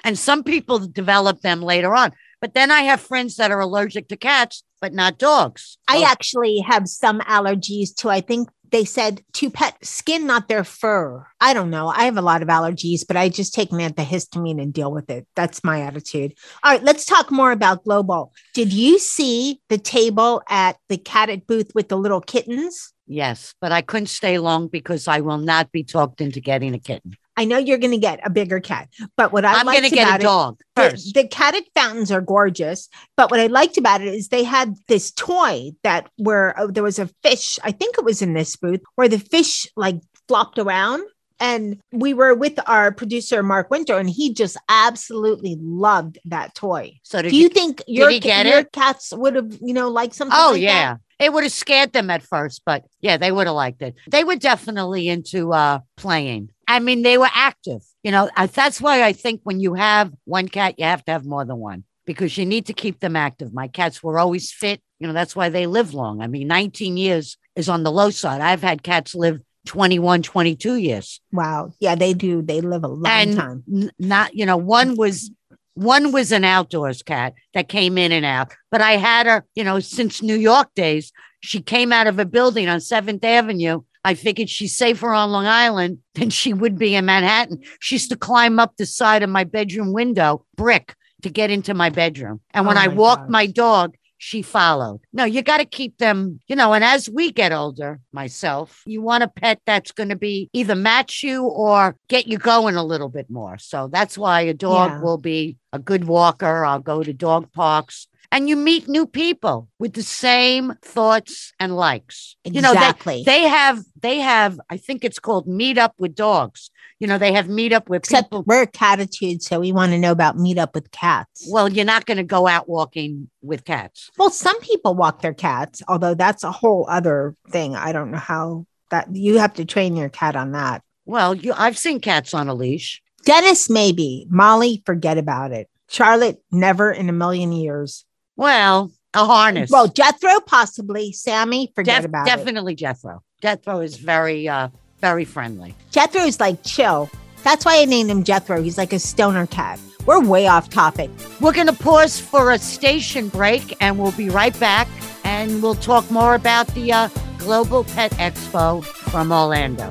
And 0.05 0.19
some 0.19 0.43
people 0.43 0.79
develop 0.79 1.41
them 1.43 1.61
later 1.63 1.95
on. 1.95 2.13
But 2.41 2.55
then 2.55 2.71
I 2.71 2.81
have 2.83 3.01
friends 3.01 3.37
that 3.37 3.51
are 3.51 3.61
allergic 3.61 4.09
to 4.09 4.17
cats, 4.17 4.63
but 4.85 4.93
not 4.93 5.17
dogs. 5.17 5.79
I 5.89 6.01
So- 6.01 6.05
actually 6.05 6.59
have 6.59 6.87
some 6.89 7.21
allergies 7.21 7.95
too. 7.97 8.11
I 8.11 8.21
think 8.21 8.51
they 8.71 8.85
said 8.85 9.23
to 9.33 9.49
pet 9.49 9.75
skin, 9.83 10.27
not 10.27 10.49
their 10.49 10.63
fur. 10.63 11.27
I 11.41 11.55
don't 11.55 11.71
know. 11.71 11.89
I 11.89 12.05
have 12.05 12.19
a 12.19 12.23
lot 12.23 12.43
of 12.43 12.49
allergies, 12.49 13.01
but 13.09 13.17
I 13.17 13.31
just 13.31 13.55
take 13.55 13.73
an 13.73 13.79
antihistamine 13.79 14.61
and 14.61 14.75
deal 14.75 14.93
with 14.93 15.09
it. 15.09 15.27
That's 15.37 15.65
my 15.65 15.81
attitude. 15.81 16.35
All 16.63 16.73
right, 16.73 16.83
let's 16.83 17.07
talk 17.07 17.31
more 17.31 17.51
about 17.51 17.85
global. 17.85 18.35
Did 18.53 18.75
you 18.75 18.99
see 18.99 19.63
the 19.71 19.79
table 19.79 20.43
at 20.51 20.77
the 20.91 20.99
Catit 20.99 21.47
booth 21.47 21.71
with 21.75 21.89
the 21.89 21.97
little 21.97 22.21
kittens? 22.21 22.93
Yes, 23.07 23.55
but 23.63 23.73
I 23.73 23.81
couldn't 23.81 24.09
stay 24.09 24.37
long 24.39 24.69
because 24.69 25.09
I 25.09 25.21
will 25.21 25.39
not 25.39 25.73
be 25.73 25.83
talked 25.83 26.21
into 26.21 26.41
getting 26.41 26.75
a 26.75 26.79
kitten. 26.79 27.17
I 27.37 27.45
know 27.45 27.59
you're 27.59 27.79
going 27.79 27.91
to 27.93 27.99
get 27.99 28.21
a 28.25 28.31
bigger 28.31 28.61
cat, 28.61 28.89
but 29.17 29.33
what 29.33 29.45
I 29.45 29.55
I'm 29.55 29.67
going 29.67 29.83
to 29.83 29.91
get 29.91 30.11
a 30.11 30.15
it- 30.17 30.23
dog 30.23 30.59
the, 30.77 30.91
first. 30.91 31.15
the 31.15 31.25
Catit 31.29 31.65
fountains 31.75 32.11
are 32.13 32.21
gorgeous, 32.21 32.89
but 33.17 33.31
what 33.31 33.41
I 33.41 33.47
liked 33.47 33.77
about 33.77 34.01
it 34.03 34.15
is 34.15 34.29
they 34.29 34.45
had 34.45 34.77
this 34.89 35.11
toy 35.11 35.73
that 35.83 36.09
where 36.17 36.59
uh, 36.59 36.69
there 36.69 36.83
was 36.83 36.99
a 36.99 37.09
fish. 37.23 37.59
I 37.65 37.73
think 37.73 37.99
it 37.99 38.05
was 38.05 38.23
in 38.23 38.35
this 38.35 38.57
booth 38.57 38.83
where 38.95 39.09
the 39.09 39.19
fish 39.19 39.67
like 39.77 39.97
flopped 40.29 40.59
around. 40.59 41.03
And 41.41 41.81
we 41.91 42.15
were 42.15 42.33
with 42.33 42.61
our 42.69 42.93
producer 42.93 43.43
Mark 43.43 43.69
Winter, 43.69 43.99
and 43.99 44.09
he 44.09 44.33
just 44.33 44.57
absolutely 44.69 45.57
loved 45.61 46.19
that 46.27 46.55
toy. 46.55 46.95
So 47.03 47.23
Do 47.23 47.37
you 47.37 47.49
think 47.49 47.83
your 47.89 48.09
your 48.09 48.59
it? 48.61 48.73
cats 48.73 49.13
would 49.13 49.35
have, 49.35 49.53
you 49.61 49.75
know, 49.75 49.89
liked 49.89 50.15
something? 50.15 50.37
Oh 50.39 50.53
like 50.53 50.63
yeah. 50.63 50.95
that? 50.95 51.01
It 51.19 51.33
would 51.33 51.43
have 51.43 51.53
scared 51.53 51.93
them 51.93 52.09
at 52.09 52.23
first, 52.23 52.63
but 52.65 52.85
yeah, 53.01 53.17
they 53.17 53.33
would 53.33 53.49
have 53.49 53.57
liked 53.57 53.83
it. 53.83 53.97
They 54.11 54.23
were 54.23 54.37
definitely 54.37 55.09
into 55.09 55.53
uh 55.53 55.81
playing. 55.97 56.51
I 56.69 56.81
mean, 56.81 57.03
they 57.03 57.19
were 57.19 57.29
active. 57.35 57.83
You 58.03 58.11
know, 58.11 58.29
that's 58.53 58.81
why 58.81 59.03
I 59.03 59.13
think 59.13 59.41
when 59.45 59.61
you 59.61 59.75
have 59.75 60.13
one 60.25 60.49
cat, 60.49 60.75
you 60.79 60.85
have 60.85 61.05
to 61.07 61.13
have 61.13 61.25
more 61.25 61.45
than 61.45 61.59
one 61.59 61.85
because 62.07 62.37
you 62.37 62.45
need 62.47 62.67
to 62.67 62.73
keep 62.73 63.01
them 63.01 63.17
active. 63.17 63.53
My 63.55 63.69
cats 63.69 64.03
were 64.03 64.19
always 64.19 64.53
fit. 64.53 64.81
You 65.01 65.07
know, 65.07 65.13
that's 65.13 65.35
why 65.35 65.49
they 65.49 65.67
live 65.67 65.95
long. 65.95 66.21
I 66.21 66.27
mean, 66.27 66.49
19 66.49 66.97
years 66.97 67.37
is 67.57 67.69
on 67.69 67.83
the 67.83 67.93
low 67.93 68.11
side. 68.11 68.41
I've 68.41 68.63
had 68.63 68.83
cats 68.83 69.15
live 69.15 69.41
21, 69.67 70.23
22 70.23 70.77
years. 70.77 71.21
Wow. 71.33 71.73
Yeah, 71.81 71.95
they 71.95 72.13
do. 72.15 72.43
They 72.43 72.61
live 72.61 72.85
a 72.85 72.89
long 72.89 73.07
and 73.07 73.37
time. 73.37 73.65
n- 73.73 73.91
not 73.99 74.35
you 74.35 74.45
know 74.45 74.57
one 74.59 74.97
was 74.97 75.31
one 75.75 76.13
was 76.13 76.33
an 76.33 76.45
outdoors 76.45 77.03
cat 77.03 77.35
that 77.55 77.69
came 77.69 77.99
in 77.99 78.13
and 78.13 78.25
out 78.25 78.53
but 78.71 78.81
i 78.81 78.93
had 78.93 79.27
her 79.27 79.45
you 79.57 79.65
know 79.65 79.81
since 79.81 80.23
new 80.23 80.37
york 80.37 80.69
days 80.77 81.13
she 81.41 81.61
came 81.61 81.93
out 81.93 82.07
of 82.07 82.19
a 82.21 82.25
building 82.25 82.69
on 82.69 82.79
7th 82.79 83.25
avenue 83.25 83.81
i 84.05 84.15
figured 84.15 84.49
she's 84.51 84.77
safer 84.77 85.13
on 85.13 85.31
long 85.33 85.47
island 85.47 85.99
than 86.15 86.31
she 86.31 86.53
would 86.53 86.79
be 86.79 86.95
in 86.95 87.05
manhattan 87.05 87.61
she 87.81 87.95
used 87.97 88.11
to 88.11 88.17
climb 88.17 88.59
up 88.59 88.77
the 88.77 88.87
side 88.87 89.23
of 89.23 89.31
my 89.31 89.45
bedroom 89.45 89.93
window 89.93 90.45
brick 90.57 90.95
to 91.23 91.31
get 91.31 91.51
into 91.51 91.75
my 91.75 91.91
bedroom 91.91 92.41
and 92.53 92.67
when 92.67 92.77
Oh 92.77 92.81
i 92.81 92.89
walked 92.89 93.23
gosh. 93.27 93.33
my 93.33 93.47
dog 93.47 93.95
she 94.17 94.41
followed. 94.41 95.01
No, 95.13 95.25
you 95.25 95.43
got 95.43 95.59
to 95.59 95.67
keep 95.67 95.99
them, 95.99 96.41
you 96.47 96.57
know, 96.57 96.73
and 96.73 96.83
as 96.83 97.11
we 97.11 97.31
get 97.31 97.53
older, 97.53 98.01
myself, 98.11 98.83
you 98.87 99.03
want 99.03 99.23
a 99.23 99.29
pet 99.29 99.61
that's 99.67 99.93
going 99.93 100.09
to 100.09 100.17
be 100.17 100.49
either 100.55 100.75
match 100.75 101.23
you 101.23 101.45
or 101.45 101.97
get 102.09 102.27
you 102.27 102.39
going 102.39 102.75
a 102.77 102.85
little 102.85 103.11
bit 103.11 103.29
more. 103.29 103.59
So 103.59 103.89
that's 103.93 104.17
why 104.17 104.43
a 104.43 104.55
dog 104.55 104.93
Yeah. 104.93 105.01
will 105.03 105.19
be 105.19 105.59
a 105.75 105.79
good 105.79 106.05
walker. 106.05 106.65
I'll 106.65 106.79
go 106.79 107.03
to 107.03 107.13
dog 107.13 107.53
parks 107.53 108.07
and 108.35 108.49
you 108.49 108.57
meet 108.57 108.89
new 108.89 109.07
people 109.07 109.69
with 109.79 109.93
the 109.93 110.03
same 110.03 110.75
thoughts 110.83 111.53
and 111.61 111.77
likes. 111.77 112.35
You 112.45 112.61
know, 112.61 112.73
Exactly. 112.73 113.23
they, 113.25 113.43
they 113.43 113.49
have, 113.49 113.85
they 114.01 114.19
have, 114.19 114.59
I 114.69 114.77
think 114.77 115.05
it's 115.05 115.21
called 115.21 115.47
meet 115.47 115.79
up 115.79 115.95
with 115.99 116.17
dogs. 116.17 116.71
You 116.99 117.07
know, 117.07 117.17
they 117.17 117.33
have 117.33 117.49
meet 117.49 117.73
up 117.73 117.89
with 117.89 118.01
Except 118.03 118.31
people. 118.31 118.43
we're 118.45 118.67
catitude, 118.67 119.41
so 119.43 119.61
we 119.61 119.71
want 119.71 119.93
to 119.93 119.99
know 119.99 120.11
about 120.11 120.37
meet 120.37 120.59
up 120.59 120.75
with 120.75 120.91
cats. 120.91 121.47
Well, 121.49 121.69
you're 121.69 121.85
not 121.85 122.07
going 122.07 122.17
to 122.17 122.25
go 122.25 122.49
out 122.49 122.69
walking 122.69 123.31
with 123.41 123.65
cats. 123.65 124.11
Well, 124.19 124.31
some 124.31 124.59
people 124.61 124.97
walk 124.97 125.23
their 125.23 125.35
cats, 125.35 125.81
although 125.87 126.15
that's 126.15 126.43
a 126.43 126.51
whole 126.51 126.87
other 126.89 127.37
thing. 127.51 127.77
I 127.77 127.93
don't 127.93 128.11
know 128.11 128.19
how 128.19 128.67
that 128.91 129.15
you 129.15 129.39
have 129.39 129.55
to 129.55 129.65
train 129.65 129.95
your 129.95 130.09
cat 130.09 130.35
on 130.35 130.51
that. 130.53 130.83
Well, 131.07 131.37
you, 131.37 131.53
I've 131.57 131.79
seen 131.79 132.01
cats 132.01 132.35
on 132.35 132.49
a 132.49 132.55
leash. 132.55 133.01
Dennis, 133.25 133.71
maybe. 133.71 134.27
Molly, 134.29 134.83
forget 134.85 135.19
about 135.19 135.53
it. 135.53 135.69
Charlotte, 135.89 136.43
never 136.51 136.91
in 136.91 137.09
a 137.09 137.13
million 137.13 137.53
years. 137.53 138.05
Well, 138.37 138.91
a 139.15 139.25
harness. 139.25 139.71
Well, 139.71 139.89
Jethro, 139.89 140.41
possibly. 140.41 141.13
Sammy, 141.13 141.71
forget 141.75 142.03
Def- 142.03 142.09
about 142.09 142.27
it. 142.27 142.31
definitely 142.37 142.75
Jethro. 142.75 143.23
Jethro 143.43 143.81
is 143.81 143.97
very, 143.97 144.49
uh, 144.49 144.69
very 145.01 145.25
friendly. 145.25 145.75
Jethro 145.91 146.23
is 146.23 146.41
like 146.41 146.63
chill. 146.65 147.11
That's 147.45 147.65
why 147.65 147.81
I 147.81 147.85
named 147.85 148.11
him 148.11 148.25
Jethro. 148.25 148.63
He's 148.63 148.79
like 148.79 148.93
a 148.93 148.99
stoner 148.99 149.47
cat. 149.47 149.79
We're 150.07 150.21
way 150.25 150.47
off 150.47 150.69
topic. 150.71 151.11
We're 151.41 151.53
going 151.53 151.67
to 151.67 151.73
pause 151.75 152.19
for 152.21 152.51
a 152.53 152.59
station 152.59 153.29
break 153.29 153.77
and 153.81 153.99
we'll 153.99 154.13
be 154.13 154.31
right 154.31 154.59
back 154.59 154.89
and 155.25 155.63
we'll 155.63 155.75
talk 155.77 156.11
more 156.11 156.35
about 156.35 156.67
the 156.69 156.93
uh, 156.93 157.09
Global 157.39 157.85
Pet 157.85 158.11
Expo 158.13 158.83
from 158.85 159.31
Orlando. 159.31 159.89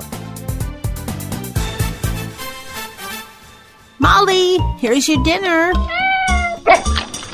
Molly, 4.00 4.58
here's 4.78 5.08
your 5.08 5.22
dinner. 5.24 5.72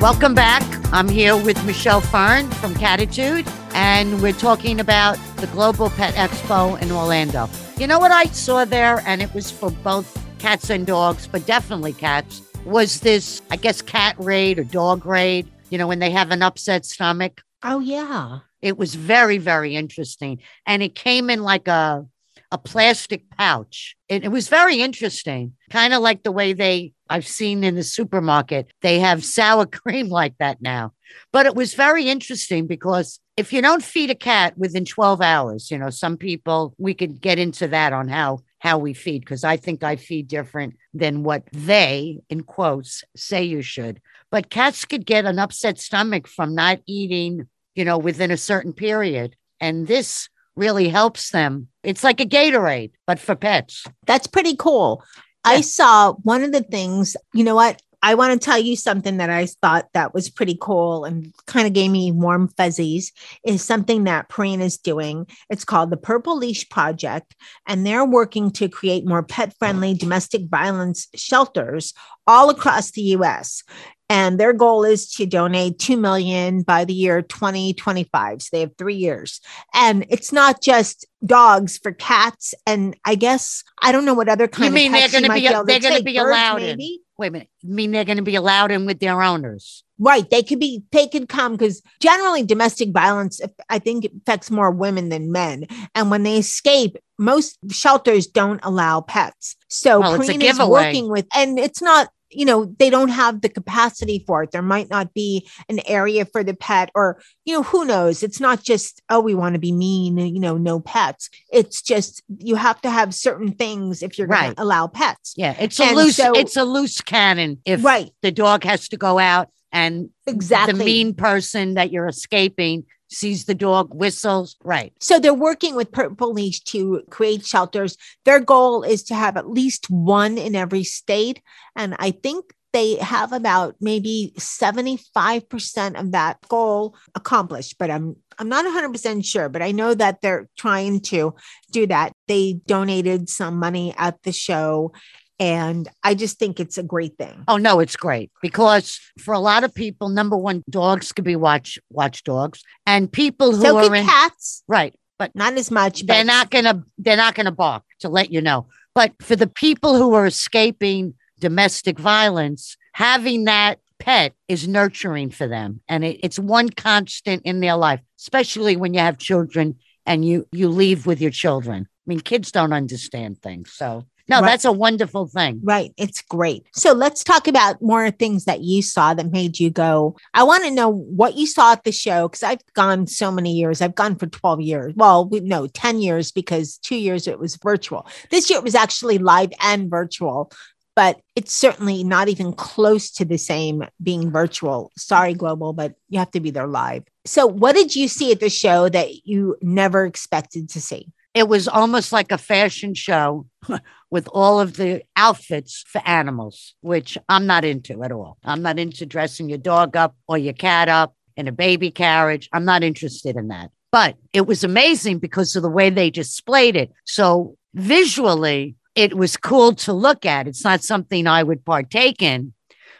Welcome 0.00 0.34
back. 0.34 0.62
I'm 0.94 1.10
here 1.10 1.36
with 1.36 1.62
Michelle 1.66 2.00
Fern 2.00 2.50
from 2.52 2.72
Catitude, 2.72 3.46
and 3.74 4.22
we're 4.22 4.32
talking 4.32 4.80
about 4.80 5.18
the 5.36 5.46
Global 5.48 5.90
Pet 5.90 6.14
Expo 6.14 6.80
in 6.80 6.90
Orlando. 6.90 7.50
You 7.76 7.86
know 7.86 7.98
what 7.98 8.10
I 8.10 8.24
saw 8.24 8.64
there, 8.64 9.02
and 9.06 9.20
it 9.20 9.34
was 9.34 9.50
for 9.50 9.70
both 9.70 10.18
cats 10.38 10.70
and 10.70 10.86
dogs, 10.86 11.26
but 11.26 11.44
definitely 11.44 11.92
cats, 11.92 12.40
was 12.64 13.00
this, 13.00 13.42
I 13.50 13.56
guess, 13.56 13.82
cat 13.82 14.16
raid 14.18 14.58
or 14.58 14.64
dog 14.64 15.04
raid, 15.04 15.52
you 15.68 15.76
know, 15.76 15.86
when 15.86 15.98
they 15.98 16.12
have 16.12 16.30
an 16.30 16.42
upset 16.42 16.86
stomach. 16.86 17.42
Oh, 17.62 17.80
yeah. 17.80 18.38
It 18.62 18.78
was 18.78 18.94
very, 18.94 19.36
very 19.36 19.76
interesting. 19.76 20.38
And 20.64 20.82
it 20.82 20.94
came 20.94 21.28
in 21.28 21.42
like 21.42 21.68
a 21.68 22.06
a 22.52 22.58
plastic 22.58 23.30
pouch. 23.30 23.96
It, 24.08 24.24
it 24.24 24.28
was 24.28 24.48
very 24.48 24.80
interesting. 24.80 25.52
Kind 25.70 25.94
of 25.94 26.02
like 26.02 26.22
the 26.22 26.32
way 26.32 26.52
they 26.52 26.92
I've 27.10 27.26
seen 27.26 27.64
in 27.64 27.74
the 27.74 27.82
supermarket. 27.82 28.72
They 28.80 29.00
have 29.00 29.24
sour 29.24 29.66
cream 29.80 30.08
like 30.08 30.38
that 30.38 30.62
now. 30.62 30.92
But 31.32 31.46
it 31.46 31.56
was 31.56 31.74
very 31.74 32.08
interesting 32.08 32.66
because 32.66 33.18
if 33.36 33.52
you 33.52 33.60
don't 33.60 33.82
feed 33.82 34.10
a 34.10 34.14
cat 34.14 34.56
within 34.56 34.84
12 34.84 35.20
hours, 35.20 35.70
you 35.70 35.76
know, 35.76 35.90
some 35.90 36.16
people 36.16 36.74
we 36.78 36.94
could 36.94 37.20
get 37.20 37.38
into 37.38 37.66
that 37.68 37.92
on 37.92 38.08
how 38.08 38.40
how 38.60 38.78
we 38.78 38.92
feed 38.94 39.20
because 39.20 39.42
I 39.42 39.56
think 39.56 39.82
I 39.82 39.96
feed 39.96 40.28
different 40.28 40.76
than 40.94 41.24
what 41.24 41.44
they 41.52 42.20
in 42.28 42.42
quotes 42.42 43.02
say 43.16 43.42
you 43.42 43.62
should. 43.62 44.00
But 44.30 44.50
cats 44.50 44.84
could 44.84 45.04
get 45.04 45.24
an 45.24 45.38
upset 45.38 45.78
stomach 45.78 46.28
from 46.28 46.54
not 46.54 46.80
eating, 46.86 47.48
you 47.74 47.84
know, 47.84 47.98
within 47.98 48.30
a 48.30 48.36
certain 48.36 48.72
period. 48.72 49.34
And 49.60 49.86
this 49.86 50.28
really 50.56 50.88
helps 50.88 51.30
them. 51.30 51.68
It's 51.82 52.04
like 52.04 52.20
a 52.20 52.26
Gatorade, 52.26 52.92
but 53.06 53.18
for 53.18 53.34
pets. 53.34 53.84
That's 54.06 54.26
pretty 54.26 54.56
cool. 54.56 55.02
Yeah. 55.44 55.52
I 55.52 55.60
saw 55.60 56.12
one 56.22 56.42
of 56.42 56.52
the 56.52 56.62
things, 56.62 57.16
you 57.32 57.44
know 57.44 57.54
what? 57.54 57.80
I 58.02 58.14
want 58.14 58.32
to 58.32 58.42
tell 58.42 58.58
you 58.58 58.76
something 58.76 59.18
that 59.18 59.28
I 59.28 59.44
thought 59.44 59.88
that 59.92 60.14
was 60.14 60.30
pretty 60.30 60.56
cool 60.58 61.04
and 61.04 61.34
kind 61.46 61.66
of 61.66 61.74
gave 61.74 61.90
me 61.90 62.12
warm 62.12 62.48
fuzzies 62.48 63.12
is 63.44 63.62
something 63.62 64.04
that 64.04 64.30
Purina 64.30 64.62
is 64.62 64.78
doing. 64.78 65.26
It's 65.50 65.66
called 65.66 65.90
the 65.90 65.98
Purple 65.98 66.38
Leash 66.38 66.68
Project, 66.70 67.36
and 67.66 67.84
they're 67.84 68.06
working 68.06 68.52
to 68.52 68.70
create 68.70 69.06
more 69.06 69.22
pet 69.22 69.54
friendly 69.58 69.92
domestic 69.92 70.48
violence 70.48 71.08
shelters 71.14 71.92
all 72.26 72.48
across 72.48 72.92
the 72.92 73.02
US. 73.02 73.62
And 74.10 74.40
their 74.40 74.52
goal 74.52 74.82
is 74.82 75.08
to 75.12 75.24
donate 75.24 75.78
2 75.78 75.96
million 75.96 76.62
by 76.62 76.84
the 76.84 76.92
year 76.92 77.22
2025. 77.22 78.42
So 78.42 78.48
they 78.52 78.60
have 78.60 78.76
three 78.76 78.96
years. 78.96 79.40
And 79.72 80.04
it's 80.10 80.32
not 80.32 80.60
just 80.60 81.06
dogs 81.24 81.78
for 81.78 81.92
cats. 81.92 82.52
And 82.66 82.96
I 83.04 83.14
guess 83.14 83.62
I 83.80 83.92
don't 83.92 84.04
know 84.04 84.14
what 84.14 84.28
other 84.28 84.48
kind 84.48 84.66
You 84.66 84.72
mean 84.72 84.92
of 84.92 85.00
they're 85.00 85.20
going 85.20 85.24
to 85.24 85.32
be 85.32 85.46
they're 85.46 85.80
going 85.80 85.96
to 85.96 86.02
be 86.02 86.16
Birds, 86.16 86.28
allowed 86.28 86.62
in? 86.62 86.76
maybe? 86.76 87.00
Wait 87.18 87.28
a 87.28 87.30
minute. 87.30 87.48
You 87.60 87.72
mean 87.72 87.92
they're 87.92 88.04
going 88.04 88.16
to 88.16 88.22
be 88.24 88.34
allowed 88.34 88.72
in 88.72 88.84
with 88.84 88.98
their 88.98 89.22
owners? 89.22 89.84
Right. 89.98 90.28
They 90.28 90.42
could 90.42 90.58
be, 90.58 90.82
they 90.90 91.06
could 91.06 91.28
come 91.28 91.52
because 91.52 91.80
generally 92.00 92.42
domestic 92.42 92.90
violence, 92.90 93.40
I 93.68 93.78
think, 93.78 94.06
affects 94.06 94.50
more 94.50 94.72
women 94.72 95.10
than 95.10 95.30
men. 95.30 95.66
And 95.94 96.10
when 96.10 96.24
they 96.24 96.38
escape, 96.38 96.96
most 97.18 97.58
shelters 97.70 98.26
don't 98.26 98.60
allow 98.64 99.02
pets. 99.02 99.54
So 99.68 100.00
Well, 100.00 100.14
it's 100.14 100.28
a 100.28 100.32
Purina 100.32 100.50
is 100.50 100.58
working 100.68 101.10
with, 101.10 101.26
and 101.34 101.58
it's 101.58 101.80
not, 101.80 102.08
you 102.30 102.44
know, 102.44 102.74
they 102.78 102.90
don't 102.90 103.08
have 103.08 103.40
the 103.40 103.48
capacity 103.48 104.22
for 104.26 104.42
it. 104.42 104.52
There 104.52 104.62
might 104.62 104.88
not 104.88 105.12
be 105.14 105.48
an 105.68 105.80
area 105.86 106.24
for 106.24 106.44
the 106.44 106.54
pet, 106.54 106.90
or, 106.94 107.20
you 107.44 107.54
know, 107.54 107.62
who 107.62 107.84
knows? 107.84 108.22
It's 108.22 108.40
not 108.40 108.62
just, 108.62 109.02
oh, 109.10 109.20
we 109.20 109.34
want 109.34 109.54
to 109.54 109.58
be 109.58 109.72
mean, 109.72 110.16
you 110.18 110.40
know, 110.40 110.56
no 110.56 110.80
pets. 110.80 111.28
It's 111.52 111.82
just 111.82 112.22
you 112.38 112.54
have 112.56 112.80
to 112.82 112.90
have 112.90 113.14
certain 113.14 113.52
things 113.52 114.02
if 114.02 114.16
you're 114.18 114.26
going 114.28 114.40
Right. 114.40 114.56
to 114.56 114.62
allow 114.62 114.86
pets. 114.86 115.34
Yeah, 115.36 115.54
it's 115.58 115.78
a 115.80 115.92
loose 115.94 116.16
so- 116.16 116.32
it's 116.32 116.56
a 116.56 116.64
loose 116.64 117.00
cannon 117.00 117.58
if 117.64 117.84
Right. 117.84 118.10
the 118.22 118.30
dog 118.32 118.64
has 118.64 118.88
to 118.90 118.96
go 118.96 119.18
out 119.18 119.48
and 119.72 120.10
Exactly. 120.26 120.78
the 120.78 120.84
mean 120.84 121.14
person 121.14 121.74
that 121.74 121.90
you're 121.92 122.08
escaping 122.08 122.84
sees 123.10 123.44
the 123.44 123.54
dog 123.54 123.94
whistles. 123.94 124.56
Right. 124.64 124.92
So 125.00 125.18
they're 125.18 125.34
working 125.34 125.74
with 125.74 125.92
Purple 125.92 126.32
Leash 126.32 126.60
to 126.64 127.02
create 127.10 127.44
shelters. 127.44 127.96
Their 128.24 128.40
goal 128.40 128.82
is 128.82 129.02
to 129.04 129.14
have 129.14 129.36
at 129.36 129.50
least 129.50 129.90
one 129.90 130.38
in 130.38 130.54
every 130.54 130.84
state. 130.84 131.42
And 131.76 131.96
I 131.98 132.12
think 132.12 132.54
they 132.72 132.96
have 132.96 133.32
about 133.32 133.74
maybe 133.80 134.32
75% 134.38 135.98
of 135.98 136.12
that 136.12 136.38
goal 136.48 136.94
accomplished, 137.14 137.76
but 137.78 137.90
I'm 137.90 138.16
I'm 138.38 138.48
not 138.48 138.64
100% 138.64 139.22
sure, 139.22 139.50
but 139.50 139.60
I 139.60 139.70
know 139.72 139.92
that 139.92 140.22
they're 140.22 140.48
trying 140.56 141.00
to 141.00 141.34
do 141.72 141.86
that. 141.88 142.12
They 142.26 142.54
donated 142.66 143.28
some 143.28 143.58
money 143.58 143.92
at 143.98 144.22
the 144.22 144.32
show 144.32 144.92
and 145.40 145.88
I 146.04 146.14
just 146.14 146.38
think 146.38 146.60
it's 146.60 146.76
a 146.76 146.82
great 146.82 147.16
thing. 147.16 147.44
Oh 147.48 147.56
no, 147.56 147.80
it's 147.80 147.96
great 147.96 148.30
because 148.42 149.00
for 149.18 149.32
a 149.32 149.38
lot 149.38 149.64
of 149.64 149.74
people, 149.74 150.10
number 150.10 150.36
one, 150.36 150.62
dogs 150.68 151.10
could 151.12 151.24
be 151.24 151.34
watch 151.34 151.78
watch 151.90 152.22
dogs, 152.22 152.62
and 152.86 153.10
people 153.10 153.52
who 153.52 153.62
So 153.62 153.78
are 153.78 153.94
in 153.94 154.04
cats, 154.04 154.62
right, 154.68 154.94
but 155.18 155.34
not 155.34 155.54
as 155.54 155.70
much, 155.70 156.06
they're 156.06 156.20
but 156.20 156.26
not 156.26 156.50
gonna 156.50 156.84
they're 156.98 157.16
not 157.16 157.34
gonna 157.34 157.50
bark 157.50 157.82
to 158.00 158.10
let 158.10 158.30
you 158.30 158.42
know. 158.42 158.66
But 158.94 159.14
for 159.22 159.34
the 159.34 159.46
people 159.46 159.96
who 159.96 160.12
are 160.14 160.26
escaping 160.26 161.14
domestic 161.38 161.98
violence, 161.98 162.76
having 162.92 163.44
that 163.44 163.78
pet 163.98 164.34
is 164.46 164.68
nurturing 164.68 165.30
for 165.30 165.48
them, 165.48 165.80
and 165.88 166.04
it, 166.04 166.20
it's 166.22 166.38
one 166.38 166.68
constant 166.68 167.42
in 167.46 167.60
their 167.60 167.76
life, 167.76 168.00
especially 168.18 168.76
when 168.76 168.92
you 168.92 169.00
have 169.00 169.16
children 169.16 169.78
and 170.04 170.22
you 170.22 170.46
you 170.52 170.68
leave 170.68 171.06
with 171.06 171.22
your 171.22 171.30
children. 171.30 171.88
I 171.88 172.04
mean, 172.06 172.20
kids 172.20 172.52
don't 172.52 172.74
understand 172.74 173.38
things, 173.38 173.72
so 173.72 174.04
no, 174.28 174.40
Right. 174.40 174.46
that's 174.46 174.64
a 174.64 174.72
wonderful 174.72 175.26
thing. 175.26 175.60
Right. 175.62 175.92
It's 175.96 176.22
great. 176.22 176.66
So 176.72 176.92
let's 176.92 177.24
talk 177.24 177.48
about 177.48 177.80
more 177.82 178.10
things 178.10 178.44
that 178.44 178.60
you 178.62 178.82
saw 178.82 179.14
that 179.14 179.30
made 179.32 179.58
you 179.58 179.70
go. 179.70 180.16
I 180.34 180.44
want 180.44 180.64
to 180.64 180.70
know 180.70 180.88
what 180.88 181.36
you 181.36 181.46
saw 181.46 181.72
at 181.72 181.84
the 181.84 181.92
show 181.92 182.28
because 182.28 182.42
I've 182.42 182.60
gone 182.74 183.06
so 183.06 183.30
many 183.30 183.52
years. 183.52 183.80
I've 183.80 183.94
gone 183.94 184.16
for 184.16 184.26
12 184.26 184.60
years. 184.60 184.92
Well, 184.96 185.28
we, 185.28 185.40
no, 185.40 185.66
10 185.66 186.00
years 186.00 186.32
because 186.32 186.78
two 186.78 186.96
years 186.96 187.26
it 187.26 187.38
was 187.38 187.56
virtual. 187.56 188.06
This 188.30 188.50
year 188.50 188.58
it 188.58 188.64
was 188.64 188.74
actually 188.74 189.18
live 189.18 189.50
and 189.60 189.90
virtual, 189.90 190.50
but 190.96 191.20
it's 191.36 191.54
certainly 191.54 192.04
not 192.04 192.28
even 192.28 192.52
close 192.52 193.10
to 193.12 193.24
the 193.24 193.38
same 193.38 193.84
being 194.02 194.30
virtual. 194.30 194.90
Sorry, 194.98 195.34
Global, 195.34 195.72
but 195.72 195.94
you 196.08 196.18
have 196.18 196.30
to 196.32 196.40
be 196.40 196.50
there 196.50 196.66
live. 196.66 197.04
So, 197.24 197.46
what 197.46 197.74
did 197.74 197.94
you 197.94 198.08
see 198.08 198.32
at 198.32 198.40
the 198.40 198.50
show 198.50 198.88
that 198.88 199.26
you 199.26 199.56
never 199.62 200.04
expected 200.04 200.68
to 200.70 200.80
see? 200.80 201.08
It 201.34 201.48
was 201.48 201.68
almost 201.68 202.12
like 202.12 202.32
a 202.32 202.38
fashion 202.38 202.94
show 202.94 203.46
with 204.10 204.28
all 204.32 204.60
of 204.60 204.76
the 204.76 205.02
outfits 205.16 205.84
for 205.86 206.02
animals, 206.04 206.74
which 206.80 207.16
I'm 207.28 207.46
not 207.46 207.64
into 207.64 208.02
at 208.02 208.12
all. 208.12 208.38
I'm 208.44 208.62
not 208.62 208.78
into 208.78 209.06
dressing 209.06 209.48
your 209.48 209.58
dog 209.58 209.96
up 209.96 210.16
or 210.26 210.38
your 210.38 210.54
cat 210.54 210.88
up 210.88 211.14
in 211.36 211.46
a 211.46 211.52
baby 211.52 211.90
carriage. 211.90 212.48
I'm 212.52 212.64
not 212.64 212.82
interested 212.82 213.36
in 213.36 213.48
that. 213.48 213.70
But 213.92 214.16
it 214.32 214.46
was 214.46 214.64
amazing 214.64 215.18
because 215.18 215.56
of 215.56 215.62
the 215.62 215.68
way 215.68 215.90
they 215.90 216.10
displayed 216.10 216.76
it. 216.76 216.92
So 217.04 217.56
visually, 217.74 218.76
it 218.94 219.16
was 219.16 219.36
cool 219.36 219.74
to 219.74 219.92
look 219.92 220.26
at. 220.26 220.48
It's 220.48 220.64
not 220.64 220.82
something 220.82 221.26
I 221.26 221.42
would 221.42 221.64
partake 221.64 222.22
in, 222.22 222.52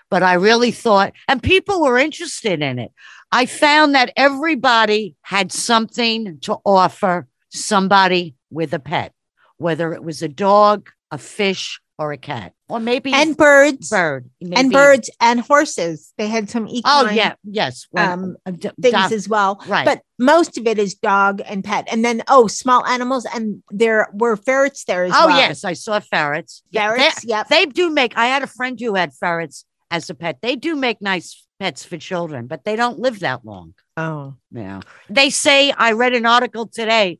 but 0.08 0.22
I 0.22 0.34
really 0.34 0.70
thought, 0.70 1.12
and 1.28 1.42
people 1.42 1.80
were 1.80 1.98
interested 1.98 2.62
in 2.62 2.78
it. 2.78 2.92
I 3.32 3.46
found 3.46 3.94
that 3.94 4.12
everybody 4.16 5.14
had 5.22 5.52
something 5.52 6.38
to 6.40 6.56
offer 6.64 7.28
somebody 7.50 8.34
with 8.50 8.72
a 8.72 8.78
pet, 8.78 9.12
whether 9.58 9.92
it 9.92 10.02
was 10.02 10.22
a 10.22 10.28
dog, 10.28 10.90
a 11.10 11.18
fish, 11.18 11.80
or 11.98 12.12
a 12.12 12.16
cat, 12.16 12.54
or 12.70 12.80
maybe 12.80 13.12
And 13.12 13.36
birds. 13.36 13.90
bird, 13.90 14.30
and 14.40 14.72
birds 14.72 15.10
and 15.20 15.38
horses. 15.40 16.14
They 16.16 16.28
had 16.28 16.48
some 16.48 16.66
equine 16.66 17.08
Oh 17.08 17.10
yeah, 17.10 17.34
yes. 17.44 17.86
Um, 17.94 18.36
uh, 18.46 18.52
d- 18.52 18.70
things 18.80 19.12
as 19.12 19.28
well. 19.28 19.62
right. 19.68 19.84
But 19.84 20.00
most 20.18 20.56
of 20.56 20.66
it 20.66 20.78
is 20.78 20.94
dog 20.94 21.42
and 21.44 21.62
pet. 21.62 21.86
And 21.92 22.02
then 22.02 22.22
oh, 22.28 22.46
small 22.46 22.86
animals 22.86 23.26
and 23.34 23.62
there 23.70 24.08
were 24.14 24.36
ferrets 24.36 24.84
there 24.84 25.04
as 25.04 25.12
oh 25.14 25.26
well. 25.26 25.36
yes, 25.36 25.62
I 25.62 25.74
saw 25.74 26.00
ferrets. 26.00 26.62
Yeah, 26.70 26.92
they- 26.92 26.96
Ferrets, 27.00 27.24
yep. 27.26 27.48
They 27.48 27.66
do 27.66 27.90
make. 27.90 28.16
I 28.16 28.26
had 28.28 28.42
a 28.42 28.46
friend 28.46 28.80
who 28.80 28.94
had 28.94 29.12
ferrets 29.12 29.66
as 29.90 30.08
a 30.08 30.14
pet. 30.14 30.38
They 30.40 30.56
do 30.56 30.76
make 30.76 31.02
nice 31.02 31.46
pets 31.58 31.84
for 31.84 31.98
children, 31.98 32.46
but 32.46 32.64
they 32.64 32.76
don't 32.76 32.98
live 32.98 33.20
that 33.20 33.44
long. 33.44 33.74
Oh. 33.98 34.36
Yeah. 34.52 34.80
They 35.10 35.28
say, 35.28 35.70
I 35.72 35.92
read 35.92 36.14
an 36.14 36.24
article 36.24 36.66
today 36.66 37.18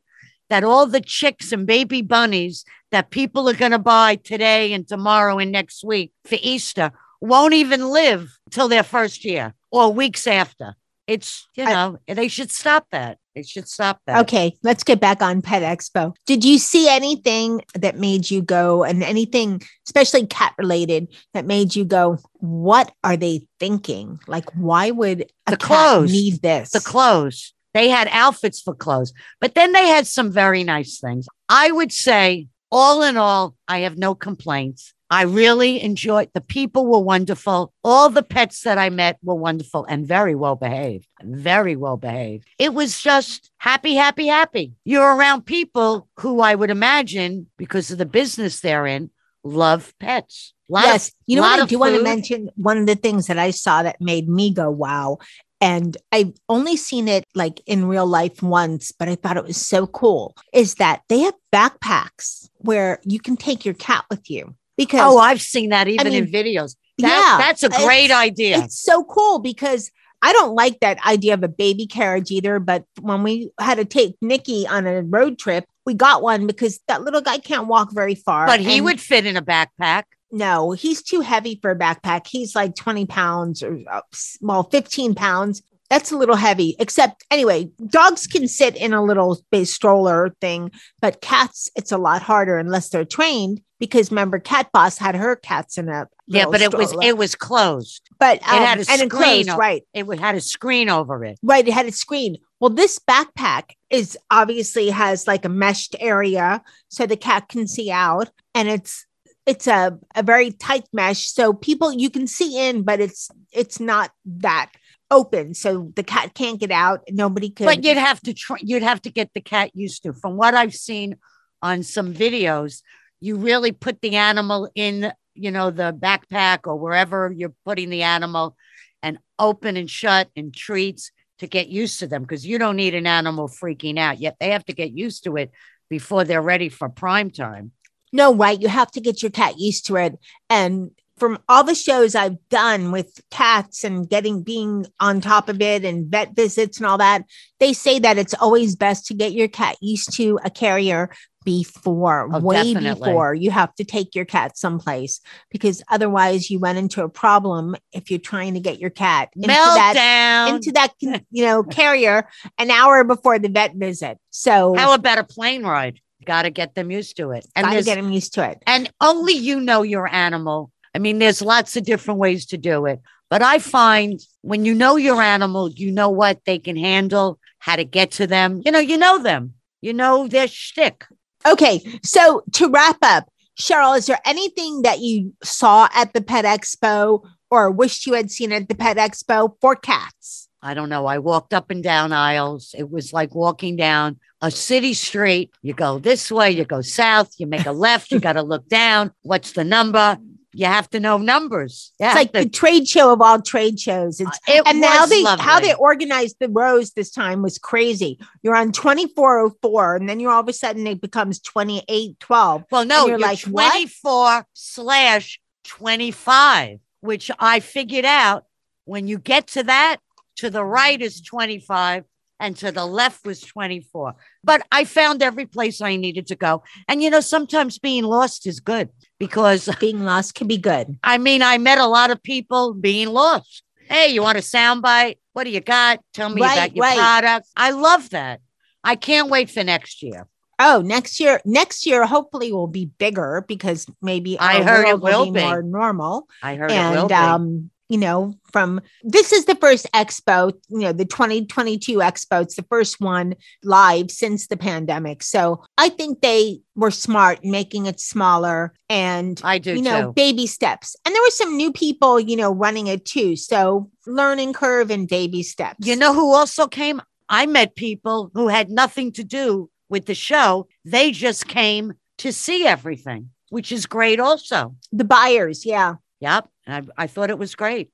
that 0.51 0.65
all 0.65 0.85
the 0.85 0.99
chicks 0.99 1.53
and 1.53 1.65
baby 1.65 2.01
bunnies 2.01 2.65
that 2.91 3.09
people 3.09 3.47
are 3.47 3.53
going 3.53 3.71
to 3.71 3.79
buy 3.79 4.15
today 4.17 4.73
and 4.73 4.85
tomorrow 4.85 5.39
and 5.39 5.49
next 5.49 5.81
week 5.81 6.11
for 6.25 6.37
Easter 6.41 6.91
won't 7.21 7.53
even 7.53 7.87
live 7.89 8.37
till 8.49 8.67
their 8.67 8.83
first 8.83 9.23
year 9.23 9.53
or 9.71 9.93
weeks 9.93 10.27
after. 10.27 10.75
It's, 11.07 11.47
you 11.55 11.63
I- 11.63 11.71
know, 11.73 11.97
they 12.05 12.27
should 12.27 12.51
stop 12.51 12.85
that. 12.91 13.17
They 13.33 13.43
should 13.43 13.69
stop 13.69 14.01
that. 14.07 14.19
Okay, 14.23 14.57
let's 14.61 14.83
get 14.83 14.99
back 14.99 15.21
on 15.21 15.41
Pet 15.41 15.63
Expo. 15.63 16.13
Did 16.25 16.43
you 16.43 16.57
see 16.59 16.89
anything 16.89 17.61
that 17.75 17.97
made 17.97 18.29
you 18.29 18.41
go 18.41 18.83
and 18.83 19.01
anything, 19.01 19.61
especially 19.87 20.27
cat 20.27 20.53
related, 20.57 21.07
that 21.33 21.45
made 21.45 21.73
you 21.77 21.85
go, 21.85 22.17
what 22.41 22.91
are 23.05 23.15
they 23.15 23.47
thinking? 23.57 24.19
Like, 24.27 24.51
why 24.53 24.91
would 24.91 25.21
a 25.47 25.51
The 25.51 25.57
cat 25.57 25.59
clothes. 25.61 26.11
need 26.11 26.41
this? 26.41 26.71
The 26.71 26.81
clothes. 26.81 27.53
They 27.73 27.89
had 27.89 28.09
outfits 28.11 28.61
for 28.61 28.75
clothes, 28.75 29.13
but 29.39 29.55
then 29.55 29.71
they 29.71 29.87
had 29.87 30.07
some 30.07 30.31
very 30.31 30.63
nice 30.63 30.99
things. 30.99 31.27
I 31.47 31.71
would 31.71 31.91
say, 31.91 32.47
all 32.71 33.03
in 33.03 33.17
all, 33.17 33.55
I 33.67 33.79
have 33.79 33.97
no 33.97 34.15
complaints. 34.15 34.93
I 35.09 35.23
really 35.23 35.81
enjoyed 35.81 36.29
the 36.33 36.39
people 36.39 36.85
were 36.85 36.99
wonderful. 36.99 37.73
All 37.83 38.09
the 38.09 38.23
pets 38.23 38.61
that 38.61 38.77
I 38.77 38.89
met 38.89 39.17
were 39.21 39.35
wonderful 39.35 39.83
and 39.89 40.07
very 40.07 40.35
well 40.35 40.55
behaved. 40.55 41.05
Very 41.21 41.75
well 41.75 41.97
behaved. 41.97 42.47
It 42.57 42.73
was 42.73 42.97
just 43.01 43.51
happy, 43.57 43.95
happy, 43.95 44.27
happy. 44.27 44.73
You're 44.85 45.13
around 45.13 45.45
people 45.45 46.07
who 46.17 46.39
I 46.39 46.55
would 46.55 46.69
imagine, 46.69 47.47
because 47.57 47.91
of 47.91 47.97
the 47.97 48.05
business 48.05 48.61
they're 48.61 48.87
in, 48.87 49.09
love 49.43 49.93
pets. 49.99 50.53
Lot 50.69 50.85
of- 50.85 50.91
yes. 50.91 51.11
you 51.27 51.35
know 51.35 51.41
what? 51.41 51.59
I 51.59 51.63
of 51.63 51.67
do 51.69 51.79
want 51.79 51.95
to 51.95 52.03
mention 52.03 52.49
one 52.55 52.77
of 52.77 52.85
the 52.85 52.95
things 52.95 53.27
that 53.27 53.37
I 53.37 53.51
saw 53.51 53.83
that 53.83 53.99
made 53.99 54.29
me 54.29 54.53
go, 54.53 54.71
wow. 54.71 55.17
And 55.61 55.95
I've 56.11 56.33
only 56.49 56.75
seen 56.75 57.07
it 57.07 57.23
like 57.35 57.61
in 57.67 57.85
real 57.85 58.07
life 58.07 58.41
once, 58.41 58.91
but 58.91 59.07
I 59.07 59.15
thought 59.15 59.37
it 59.37 59.45
was 59.45 59.57
so 59.57 59.85
cool 59.85 60.35
is 60.53 60.75
that 60.75 61.03
they 61.07 61.19
have 61.19 61.35
backpacks 61.53 62.49
where 62.57 62.99
you 63.03 63.19
can 63.19 63.37
take 63.37 63.63
your 63.63 63.75
cat 63.75 64.03
with 64.09 64.29
you 64.29 64.55
because 64.75 65.01
Oh, 65.03 65.19
I've 65.19 65.41
seen 65.41 65.69
that 65.69 65.87
even 65.87 66.07
in 66.07 66.25
mean, 66.25 66.33
videos. 66.33 66.75
That, 66.97 67.07
yeah, 67.07 67.37
that's 67.45 67.63
a 67.63 67.69
great 67.69 68.05
it's- 68.05 68.19
idea. 68.19 68.57
It's 68.63 68.81
so 68.81 69.03
cool 69.03 69.39
because 69.39 69.91
I 70.23 70.33
don't 70.33 70.53
like 70.55 70.79
that 70.81 71.03
idea 71.05 71.33
of 71.33 71.43
a 71.43 71.47
baby 71.47 71.87
carriage 71.87 72.29
either. 72.31 72.59
But 72.59 72.85
when 72.99 73.23
we 73.23 73.51
had 73.59 73.75
to 73.75 73.85
take 73.85 74.15
Nikki 74.21 74.67
on 74.67 74.85
a 74.85 75.01
road 75.01 75.39
trip, 75.39 75.65
we 75.85 75.93
got 75.95 76.21
one 76.21 76.45
because 76.45 76.79
that 76.87 77.01
little 77.03 77.21
guy 77.21 77.39
can't 77.39 77.67
walk 77.67 77.91
very 77.91 78.13
far. 78.15 78.45
But 78.45 78.59
he 78.59 78.77
and- 78.77 78.85
would 78.85 78.99
fit 79.01 79.25
in 79.25 79.37
a 79.37 79.41
backpack. 79.41 80.03
No, 80.31 80.71
he's 80.71 81.01
too 81.01 81.21
heavy 81.21 81.59
for 81.61 81.71
a 81.71 81.75
backpack. 81.77 82.27
He's 82.27 82.55
like 82.55 82.75
20 82.75 83.05
pounds 83.05 83.61
or, 83.63 83.79
uh, 83.89 84.01
well, 84.41 84.63
15 84.63 85.15
pounds. 85.15 85.61
That's 85.89 86.11
a 86.13 86.17
little 86.17 86.37
heavy, 86.37 86.77
except 86.79 87.25
anyway, 87.29 87.69
dogs 87.87 88.25
can 88.25 88.47
sit 88.47 88.77
in 88.77 88.93
a 88.93 89.03
little 89.03 89.37
base 89.51 89.73
stroller 89.73 90.33
thing, 90.39 90.71
but 91.01 91.19
cats, 91.19 91.69
it's 91.75 91.91
a 91.91 91.97
lot 91.97 92.21
harder 92.21 92.57
unless 92.57 92.87
they're 92.89 93.03
trained 93.03 93.61
because 93.77 94.09
remember, 94.09 94.39
Cat 94.39 94.69
Boss 94.71 94.97
had 94.97 95.15
her 95.15 95.35
cats 95.35 95.77
in 95.77 95.89
a 95.89 96.07
Yeah, 96.27 96.45
but 96.49 96.61
it 96.61 96.73
was 96.73 96.93
it 97.03 97.17
was 97.17 97.35
closed. 97.35 98.09
but 98.19 98.37
um, 98.43 98.59
had 98.59 98.77
a 98.77 98.85
and 98.87 98.87
screen 98.87 99.01
enclosed, 99.01 99.49
o- 99.49 99.57
right? 99.57 99.83
It 99.93 100.19
had 100.19 100.35
a 100.35 100.39
screen 100.39 100.87
over 100.87 101.25
it. 101.25 101.37
Right, 101.43 101.67
it 101.67 101.73
had 101.73 101.87
a 101.87 101.91
screen. 101.91 102.37
Well, 102.61 102.69
this 102.69 102.97
backpack 102.99 103.71
is 103.89 104.17
obviously 104.29 104.91
has 104.91 105.27
like 105.27 105.43
a 105.43 105.49
meshed 105.49 105.95
area 105.99 106.61
so 106.89 107.05
the 107.05 107.17
cat 107.17 107.49
can 107.49 107.67
see 107.67 107.91
out, 107.91 108.29
and 108.55 108.69
it's 108.69 109.05
it's 109.45 109.67
a, 109.67 109.97
a 110.15 110.23
very 110.23 110.51
tight 110.51 110.85
mesh 110.93 111.27
so 111.27 111.53
people 111.53 111.91
you 111.91 112.09
can 112.09 112.27
see 112.27 112.57
in, 112.57 112.83
but 112.83 112.99
it's 112.99 113.29
it's 113.51 113.79
not 113.79 114.11
that 114.25 114.71
open, 115.09 115.53
so 115.53 115.91
the 115.95 116.03
cat 116.03 116.33
can't 116.33 116.59
get 116.59 116.71
out. 116.71 117.01
Nobody 117.09 117.49
could. 117.49 117.65
But 117.65 117.83
you'd 117.83 117.97
have 117.97 118.21
to 118.21 118.33
try, 118.33 118.57
you'd 118.61 118.83
have 118.83 119.01
to 119.03 119.09
get 119.09 119.33
the 119.33 119.41
cat 119.41 119.71
used 119.73 120.03
to. 120.03 120.13
From 120.13 120.37
what 120.37 120.53
I've 120.53 120.73
seen 120.73 121.17
on 121.61 121.83
some 121.83 122.13
videos, 122.13 122.81
you 123.19 123.35
really 123.37 123.71
put 123.71 124.01
the 124.01 124.15
animal 124.15 124.69
in, 124.75 125.11
you 125.33 125.51
know, 125.51 125.69
the 125.71 125.93
backpack 125.93 126.59
or 126.65 126.77
wherever 126.77 127.31
you're 127.35 127.53
putting 127.65 127.89
the 127.89 128.03
animal, 128.03 128.55
and 129.03 129.17
open 129.39 129.77
and 129.77 129.89
shut 129.89 130.29
and 130.35 130.55
treats 130.55 131.11
to 131.39 131.47
get 131.47 131.67
used 131.67 131.99
to 131.99 132.07
them 132.07 132.21
because 132.21 132.45
you 132.45 132.59
don't 132.59 132.75
need 132.75 132.93
an 132.93 133.07
animal 133.07 133.47
freaking 133.47 133.97
out. 133.97 134.19
Yet 134.19 134.35
they 134.39 134.51
have 134.51 134.65
to 134.65 134.73
get 134.73 134.91
used 134.91 135.23
to 135.23 135.37
it 135.37 135.51
before 135.89 136.23
they're 136.23 136.41
ready 136.41 136.69
for 136.69 136.87
prime 136.87 137.31
time. 137.31 137.71
No, 138.11 138.33
right. 138.35 138.59
You 138.61 138.67
have 138.67 138.91
to 138.91 139.01
get 139.01 139.21
your 139.21 139.31
cat 139.31 139.55
used 139.57 139.85
to 139.87 139.95
it. 139.97 140.19
And 140.49 140.91
from 141.17 141.37
all 141.47 141.63
the 141.63 141.75
shows 141.75 142.15
I've 142.15 142.37
done 142.49 142.91
with 142.91 143.21
cats 143.29 143.83
and 143.83 144.09
getting 144.09 144.41
being 144.41 144.87
on 144.99 145.21
top 145.21 145.49
of 145.49 145.61
it 145.61 145.85
and 145.85 146.09
vet 146.09 146.35
visits 146.35 146.77
and 146.77 146.85
all 146.87 146.97
that, 146.97 147.25
they 147.59 147.73
say 147.73 147.99
that 147.99 148.17
it's 148.17 148.33
always 148.33 148.75
best 148.75 149.05
to 149.07 149.13
get 149.13 149.31
your 149.31 149.47
cat 149.47 149.77
used 149.81 150.13
to 150.13 150.39
a 150.43 150.49
carrier 150.49 151.11
before, 151.43 152.27
Oh, 152.31 152.39
way 152.39 152.73
definitely. 152.73 153.09
before 153.09 153.33
you 153.33 153.51
have 153.51 153.73
to 153.75 153.83
take 153.83 154.15
your 154.15 154.25
cat 154.25 154.57
someplace 154.57 155.21
because 155.51 155.83
otherwise 155.89 156.49
you 156.49 156.59
run 156.59 156.77
into 156.77 157.03
a 157.03 157.09
problem 157.09 157.75
if 157.91 158.09
you're 158.11 158.19
trying 158.19 158.53
to 158.55 158.59
get 158.59 158.79
your 158.79 158.89
cat 158.91 159.29
into 159.35 159.47
that 159.47 160.49
into 160.53 160.71
that 160.71 160.93
you 160.99 161.45
know 161.45 161.63
carrier 161.79 162.27
an 162.57 162.71
hour 162.71 163.03
before 163.03 163.39
the 163.39 163.49
vet 163.49 163.75
visit. 163.75 164.17
So 164.29 164.75
How 164.75 164.93
about 164.93 165.17
a 165.17 165.23
plane 165.23 165.63
ride? 165.63 165.99
Got 166.25 166.43
to 166.43 166.49
get 166.49 166.75
them 166.75 166.91
used 166.91 167.17
to 167.17 167.31
it. 167.31 167.45
And 167.55 167.65
gotta 167.65 167.83
get 167.83 167.95
them 167.95 168.11
used 168.11 168.33
to 168.35 168.49
it. 168.49 168.61
and 168.67 168.91
only 169.01 169.33
you 169.33 169.59
know 169.59 169.81
your 169.81 170.07
animal. 170.07 170.71
I 170.93 170.99
mean, 170.99 171.19
there's 171.19 171.41
lots 171.41 171.77
of 171.77 171.83
different 171.83 172.19
ways 172.19 172.45
to 172.47 172.57
do 172.57 172.85
it, 172.85 173.01
but 173.29 173.41
I 173.41 173.59
find 173.59 174.19
when 174.41 174.65
you 174.65 174.73
know 174.73 174.97
your 174.97 175.21
animal, 175.21 175.69
you 175.69 175.91
know 175.91 176.09
what 176.09 176.43
they 176.45 176.59
can 176.59 176.75
handle, 176.75 177.39
how 177.59 177.77
to 177.77 177.85
get 177.85 178.11
to 178.11 178.27
them. 178.27 178.61
You 178.65 178.71
know, 178.71 178.79
you 178.79 178.97
know 178.97 179.17
them. 179.17 179.53
You 179.81 179.93
know 179.93 180.27
their 180.27 180.47
shtick. 180.47 181.05
Okay, 181.45 181.81
so 182.03 182.43
to 182.53 182.69
wrap 182.69 182.97
up, 183.01 183.29
Cheryl, 183.59 183.97
is 183.97 184.05
there 184.05 184.19
anything 184.25 184.83
that 184.83 184.99
you 184.99 185.33
saw 185.43 185.87
at 185.95 186.13
the 186.13 186.21
Pet 186.21 186.45
Expo 186.45 187.25
or 187.49 187.71
wished 187.71 188.05
you 188.05 188.13
had 188.13 188.29
seen 188.29 188.51
at 188.51 188.67
the 188.69 188.75
Pet 188.75 188.97
Expo 188.97 189.55
for 189.59 189.75
cats? 189.75 190.49
I 190.61 190.73
don't 190.73 190.89
know. 190.89 191.07
I 191.07 191.17
walked 191.17 191.53
up 191.53 191.71
and 191.71 191.81
down 191.81 192.13
aisles. 192.13 192.75
It 192.77 192.91
was 192.91 193.13
like 193.13 193.33
walking 193.33 193.75
down 193.75 194.19
a 194.41 194.51
city 194.51 194.93
street. 194.93 195.51
You 195.61 195.73
go 195.73 195.99
this 195.99 196.31
way, 196.31 196.51
you 196.51 196.65
go 196.65 196.81
south, 196.81 197.33
you 197.37 197.47
make 197.47 197.65
a 197.65 197.71
left, 197.71 198.11
you 198.11 198.19
got 198.19 198.33
to 198.33 198.41
look 198.41 198.67
down. 198.67 199.11
What's 199.21 199.51
the 199.53 199.63
number? 199.63 200.17
You 200.53 200.65
have 200.65 200.89
to 200.89 200.99
know 200.99 201.17
numbers. 201.17 201.93
Yeah. 201.97 202.07
It's 202.07 202.15
like 202.15 202.33
the 202.33 202.49
trade 202.49 202.85
show 202.87 203.13
of 203.13 203.21
all 203.21 203.41
trade 203.41 203.79
shows. 203.79 204.19
It's 204.19 204.29
uh, 204.29 204.53
it 204.53 204.63
and 204.65 204.81
now 204.81 205.01
was 205.01 205.09
they 205.09 205.23
how 205.23 205.61
they 205.61 205.73
organized 205.75 206.37
the 206.39 206.49
rows 206.49 206.91
this 206.91 207.09
time 207.09 207.41
was 207.41 207.57
crazy. 207.57 208.19
You're 208.43 208.55
on 208.55 208.73
2404 208.73 209.95
and 209.95 210.09
then 210.09 210.19
you're 210.19 210.31
all 210.31 210.41
of 210.41 210.49
a 210.49 210.53
sudden 210.53 210.85
it 210.87 210.99
becomes 210.99 211.39
2812. 211.39 212.65
Well, 212.69 212.85
no, 212.85 213.07
you're, 213.07 213.11
you're 213.11 213.19
like, 213.19 213.39
24 213.39 214.45
slash 214.53 215.39
25, 215.63 216.79
which 216.99 217.31
I 217.39 217.61
figured 217.61 218.05
out 218.05 218.43
when 218.83 219.07
you 219.07 219.19
get 219.19 219.47
to 219.47 219.63
that, 219.63 219.97
to 220.37 220.49
the 220.49 220.65
right 220.65 221.01
is 221.01 221.21
25 221.21 222.03
and 222.41 222.57
to 222.57 222.71
the 222.71 222.85
left 222.85 223.25
was 223.25 223.39
24. 223.39 224.15
But 224.43 224.65
I 224.71 224.85
found 224.85 225.21
every 225.21 225.45
place 225.45 225.81
I 225.81 225.95
needed 225.95 226.27
to 226.27 226.35
go. 226.35 226.63
And, 226.87 227.01
you 227.03 227.09
know, 227.09 227.19
sometimes 227.21 227.77
being 227.79 228.03
lost 228.03 228.47
is 228.47 228.59
good 228.59 228.89
because, 229.19 229.69
Being 229.79 230.03
lost 230.03 230.35
can 230.35 230.47
be 230.47 230.57
good. 230.57 230.97
I 231.03 231.17
mean, 231.17 231.41
I 231.41 231.57
met 231.57 231.77
a 231.77 231.87
lot 231.87 232.11
of 232.11 232.21
people 232.23 232.73
being 232.73 233.09
lost. 233.09 233.63
Hey, 233.87 234.07
you 234.09 234.21
want 234.21 234.37
a 234.37 234.41
soundbite? 234.41 235.17
What 235.33 235.43
do 235.43 235.49
you 235.49 235.59
got? 235.61 235.99
Tell 236.13 236.29
me 236.29 236.41
Right, 236.41 236.57
about 236.57 236.75
your 236.75 236.83
right. 236.83 236.97
product. 236.97 237.47
I 237.55 237.71
love 237.71 238.09
that. 238.11 238.41
I 238.83 238.95
can't 238.95 239.29
wait 239.29 239.49
for 239.49 239.63
next 239.63 240.01
year. 240.01 240.27
Oh, 240.59 240.81
next 240.85 241.19
year, 241.19 241.41
next 241.43 241.87
year 241.87 242.05
hopefully 242.05 242.51
will 242.53 242.67
be 242.67 242.85
bigger 242.85 243.43
because 243.47 243.87
maybe 244.01 244.37
I 244.39 244.61
heard 244.61 244.87
it 244.87 244.99
world 244.99 245.01
will 245.01 245.31
be. 245.31 245.41
more 245.41 245.63
normal. 245.63 246.27
I 246.43 246.55
heard 246.55 246.69
it 246.69 246.75
will 246.75 247.01
and 247.01 247.09
be. 247.09 247.15
um 247.15 247.70
you 247.91 247.97
know 247.97 248.33
from 248.53 248.79
this 249.03 249.33
is 249.33 249.45
the 249.45 249.55
first 249.55 249.85
expo 249.93 250.53
you 250.69 250.79
know 250.79 250.93
the 250.93 251.05
2022 251.05 251.97
expo 251.97 252.41
it's 252.41 252.55
the 252.55 252.65
first 252.69 253.01
one 253.01 253.35
live 253.63 254.09
since 254.09 254.47
the 254.47 254.55
pandemic 254.57 255.21
so 255.21 255.61
i 255.77 255.89
think 255.89 256.21
they 256.21 256.61
were 256.75 256.91
smart 256.91 257.43
making 257.43 257.85
it 257.85 257.99
smaller 257.99 258.73
and 258.89 259.41
I 259.43 259.57
do 259.57 259.75
you 259.75 259.81
know 259.81 260.01
too. 260.07 260.13
baby 260.13 260.47
steps 260.47 260.95
and 261.03 261.13
there 261.13 261.21
were 261.21 261.29
some 261.41 261.57
new 261.57 261.71
people 261.73 262.19
you 262.19 262.37
know 262.37 262.51
running 262.51 262.87
it 262.87 263.03
too 263.05 263.35
so 263.35 263.89
learning 264.07 264.53
curve 264.53 264.89
and 264.89 265.07
baby 265.07 265.43
steps 265.43 265.85
You 265.85 265.95
know 265.95 266.13
who 266.13 266.33
also 266.33 266.67
came? 266.67 267.01
I 267.29 267.45
met 267.45 267.75
people 267.75 268.31
who 268.33 268.47
had 268.47 268.69
nothing 268.69 269.11
to 269.13 269.23
do 269.23 269.69
with 269.89 270.05
the 270.05 270.15
show. 270.15 270.67
They 270.83 271.11
just 271.11 271.47
came 271.47 271.93
to 272.17 272.33
see 272.33 272.65
everything, 272.65 273.29
which 273.49 273.71
is 273.71 273.85
great 273.85 274.19
also. 274.19 274.75
the 274.91 275.03
buyers 275.05 275.65
yeah 275.65 275.95
Yep. 276.21 276.49
I, 276.67 276.81
I 276.97 277.07
thought 277.07 277.29
it 277.29 277.37
was 277.37 277.55
great. 277.55 277.89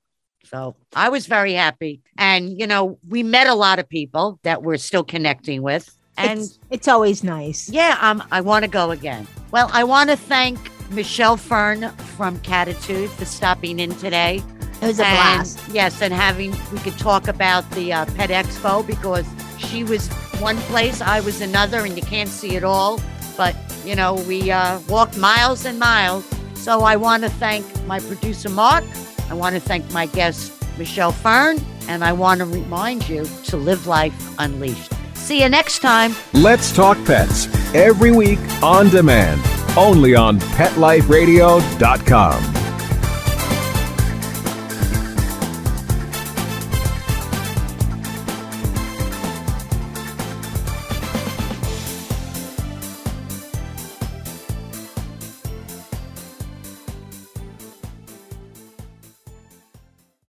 So 0.46 0.76
I 0.96 1.10
was 1.10 1.28
very 1.28 1.54
happy. 1.54 2.02
And, 2.18 2.58
you 2.60 2.68
know, 2.68 3.00
we 3.08 3.24
met 3.24 3.48
a 3.48 3.54
lot 3.54 3.80
of 3.80 3.90
people 3.90 4.40
that 4.44 4.64
we're 4.64 4.78
still 4.78 5.04
connecting 5.04 5.62
with. 5.62 5.94
And 6.18 6.40
it's, 6.40 6.60
it's 6.70 6.88
always 6.88 7.24
nice 7.24 7.70
yeah, 7.70 7.98
um, 8.02 8.24
I 8.32 8.42
want 8.42 8.64
to 8.64 8.72
go 8.72 8.92
again. 8.92 9.28
Well, 9.52 9.70
I 9.72 9.84
want 9.84 10.10
to 10.10 10.16
thank 10.16 10.58
Michelle 10.90 11.38
Fern 11.38 11.90
from 12.16 12.40
Catitude 12.40 13.10
for 13.10 13.26
stopping 13.26 13.80
in 13.80 13.94
today. 13.96 14.42
it 14.82 14.88
was 14.88 15.00
a 15.00 15.06
and, 15.06 15.16
blast 15.16 15.60
Yes, 15.72 16.02
and 16.02 16.14
having 16.14 16.52
we 16.72 16.80
could 16.80 16.98
talk 16.98 17.28
about 17.28 17.70
the 17.72 17.94
uh, 17.94 18.06
Pet 18.16 18.30
Expo 18.30 18.86
because 18.86 19.26
she 19.60 19.84
was 19.84 20.08
one 20.40 20.58
place, 20.58 21.02
I 21.02 21.20
was 21.20 21.42
another, 21.42 21.80
and 21.82 21.96
you 21.96 22.04
can't 22.04 22.30
see 22.30 22.56
it 22.56 22.64
all. 22.64 23.00
But 23.36 23.56
you 23.86 23.96
know, 23.96 24.16
we 24.28 24.50
uh, 24.50 24.80
walked 24.88 25.18
miles 25.18 25.66
and 25.66 25.80
miles. 25.80 26.26
So 26.58 26.82
I 26.82 26.98
want 26.98 27.24
to 27.24 27.30
thank 27.30 27.66
my 27.86 28.00
producer 28.00 28.50
Mark. 28.50 28.84
I 29.30 29.34
want 29.34 29.56
to 29.56 29.62
thank 29.62 29.90
my 29.92 30.06
guest 30.08 30.52
Michelle 30.78 31.12
Fern, 31.12 31.60
and 31.88 32.04
I 32.04 32.14
want 32.14 32.40
to 32.40 32.46
remind 32.46 33.10
you 33.10 33.26
to 33.46 33.58
live 33.58 33.88
life 33.88 34.36
unleashed. 34.40 34.92
See 35.16 35.42
you 35.42 35.50
next 35.50 35.80
time. 35.80 36.14
Let's 36.34 36.72
Talk 36.72 36.98
Pets 37.06 37.48
every 37.74 38.12
week 38.12 38.38
on 38.62 38.90
demand, 38.90 39.42
only 39.78 40.14
on 40.16 40.40
PetLifeRadio.com. 40.40 42.57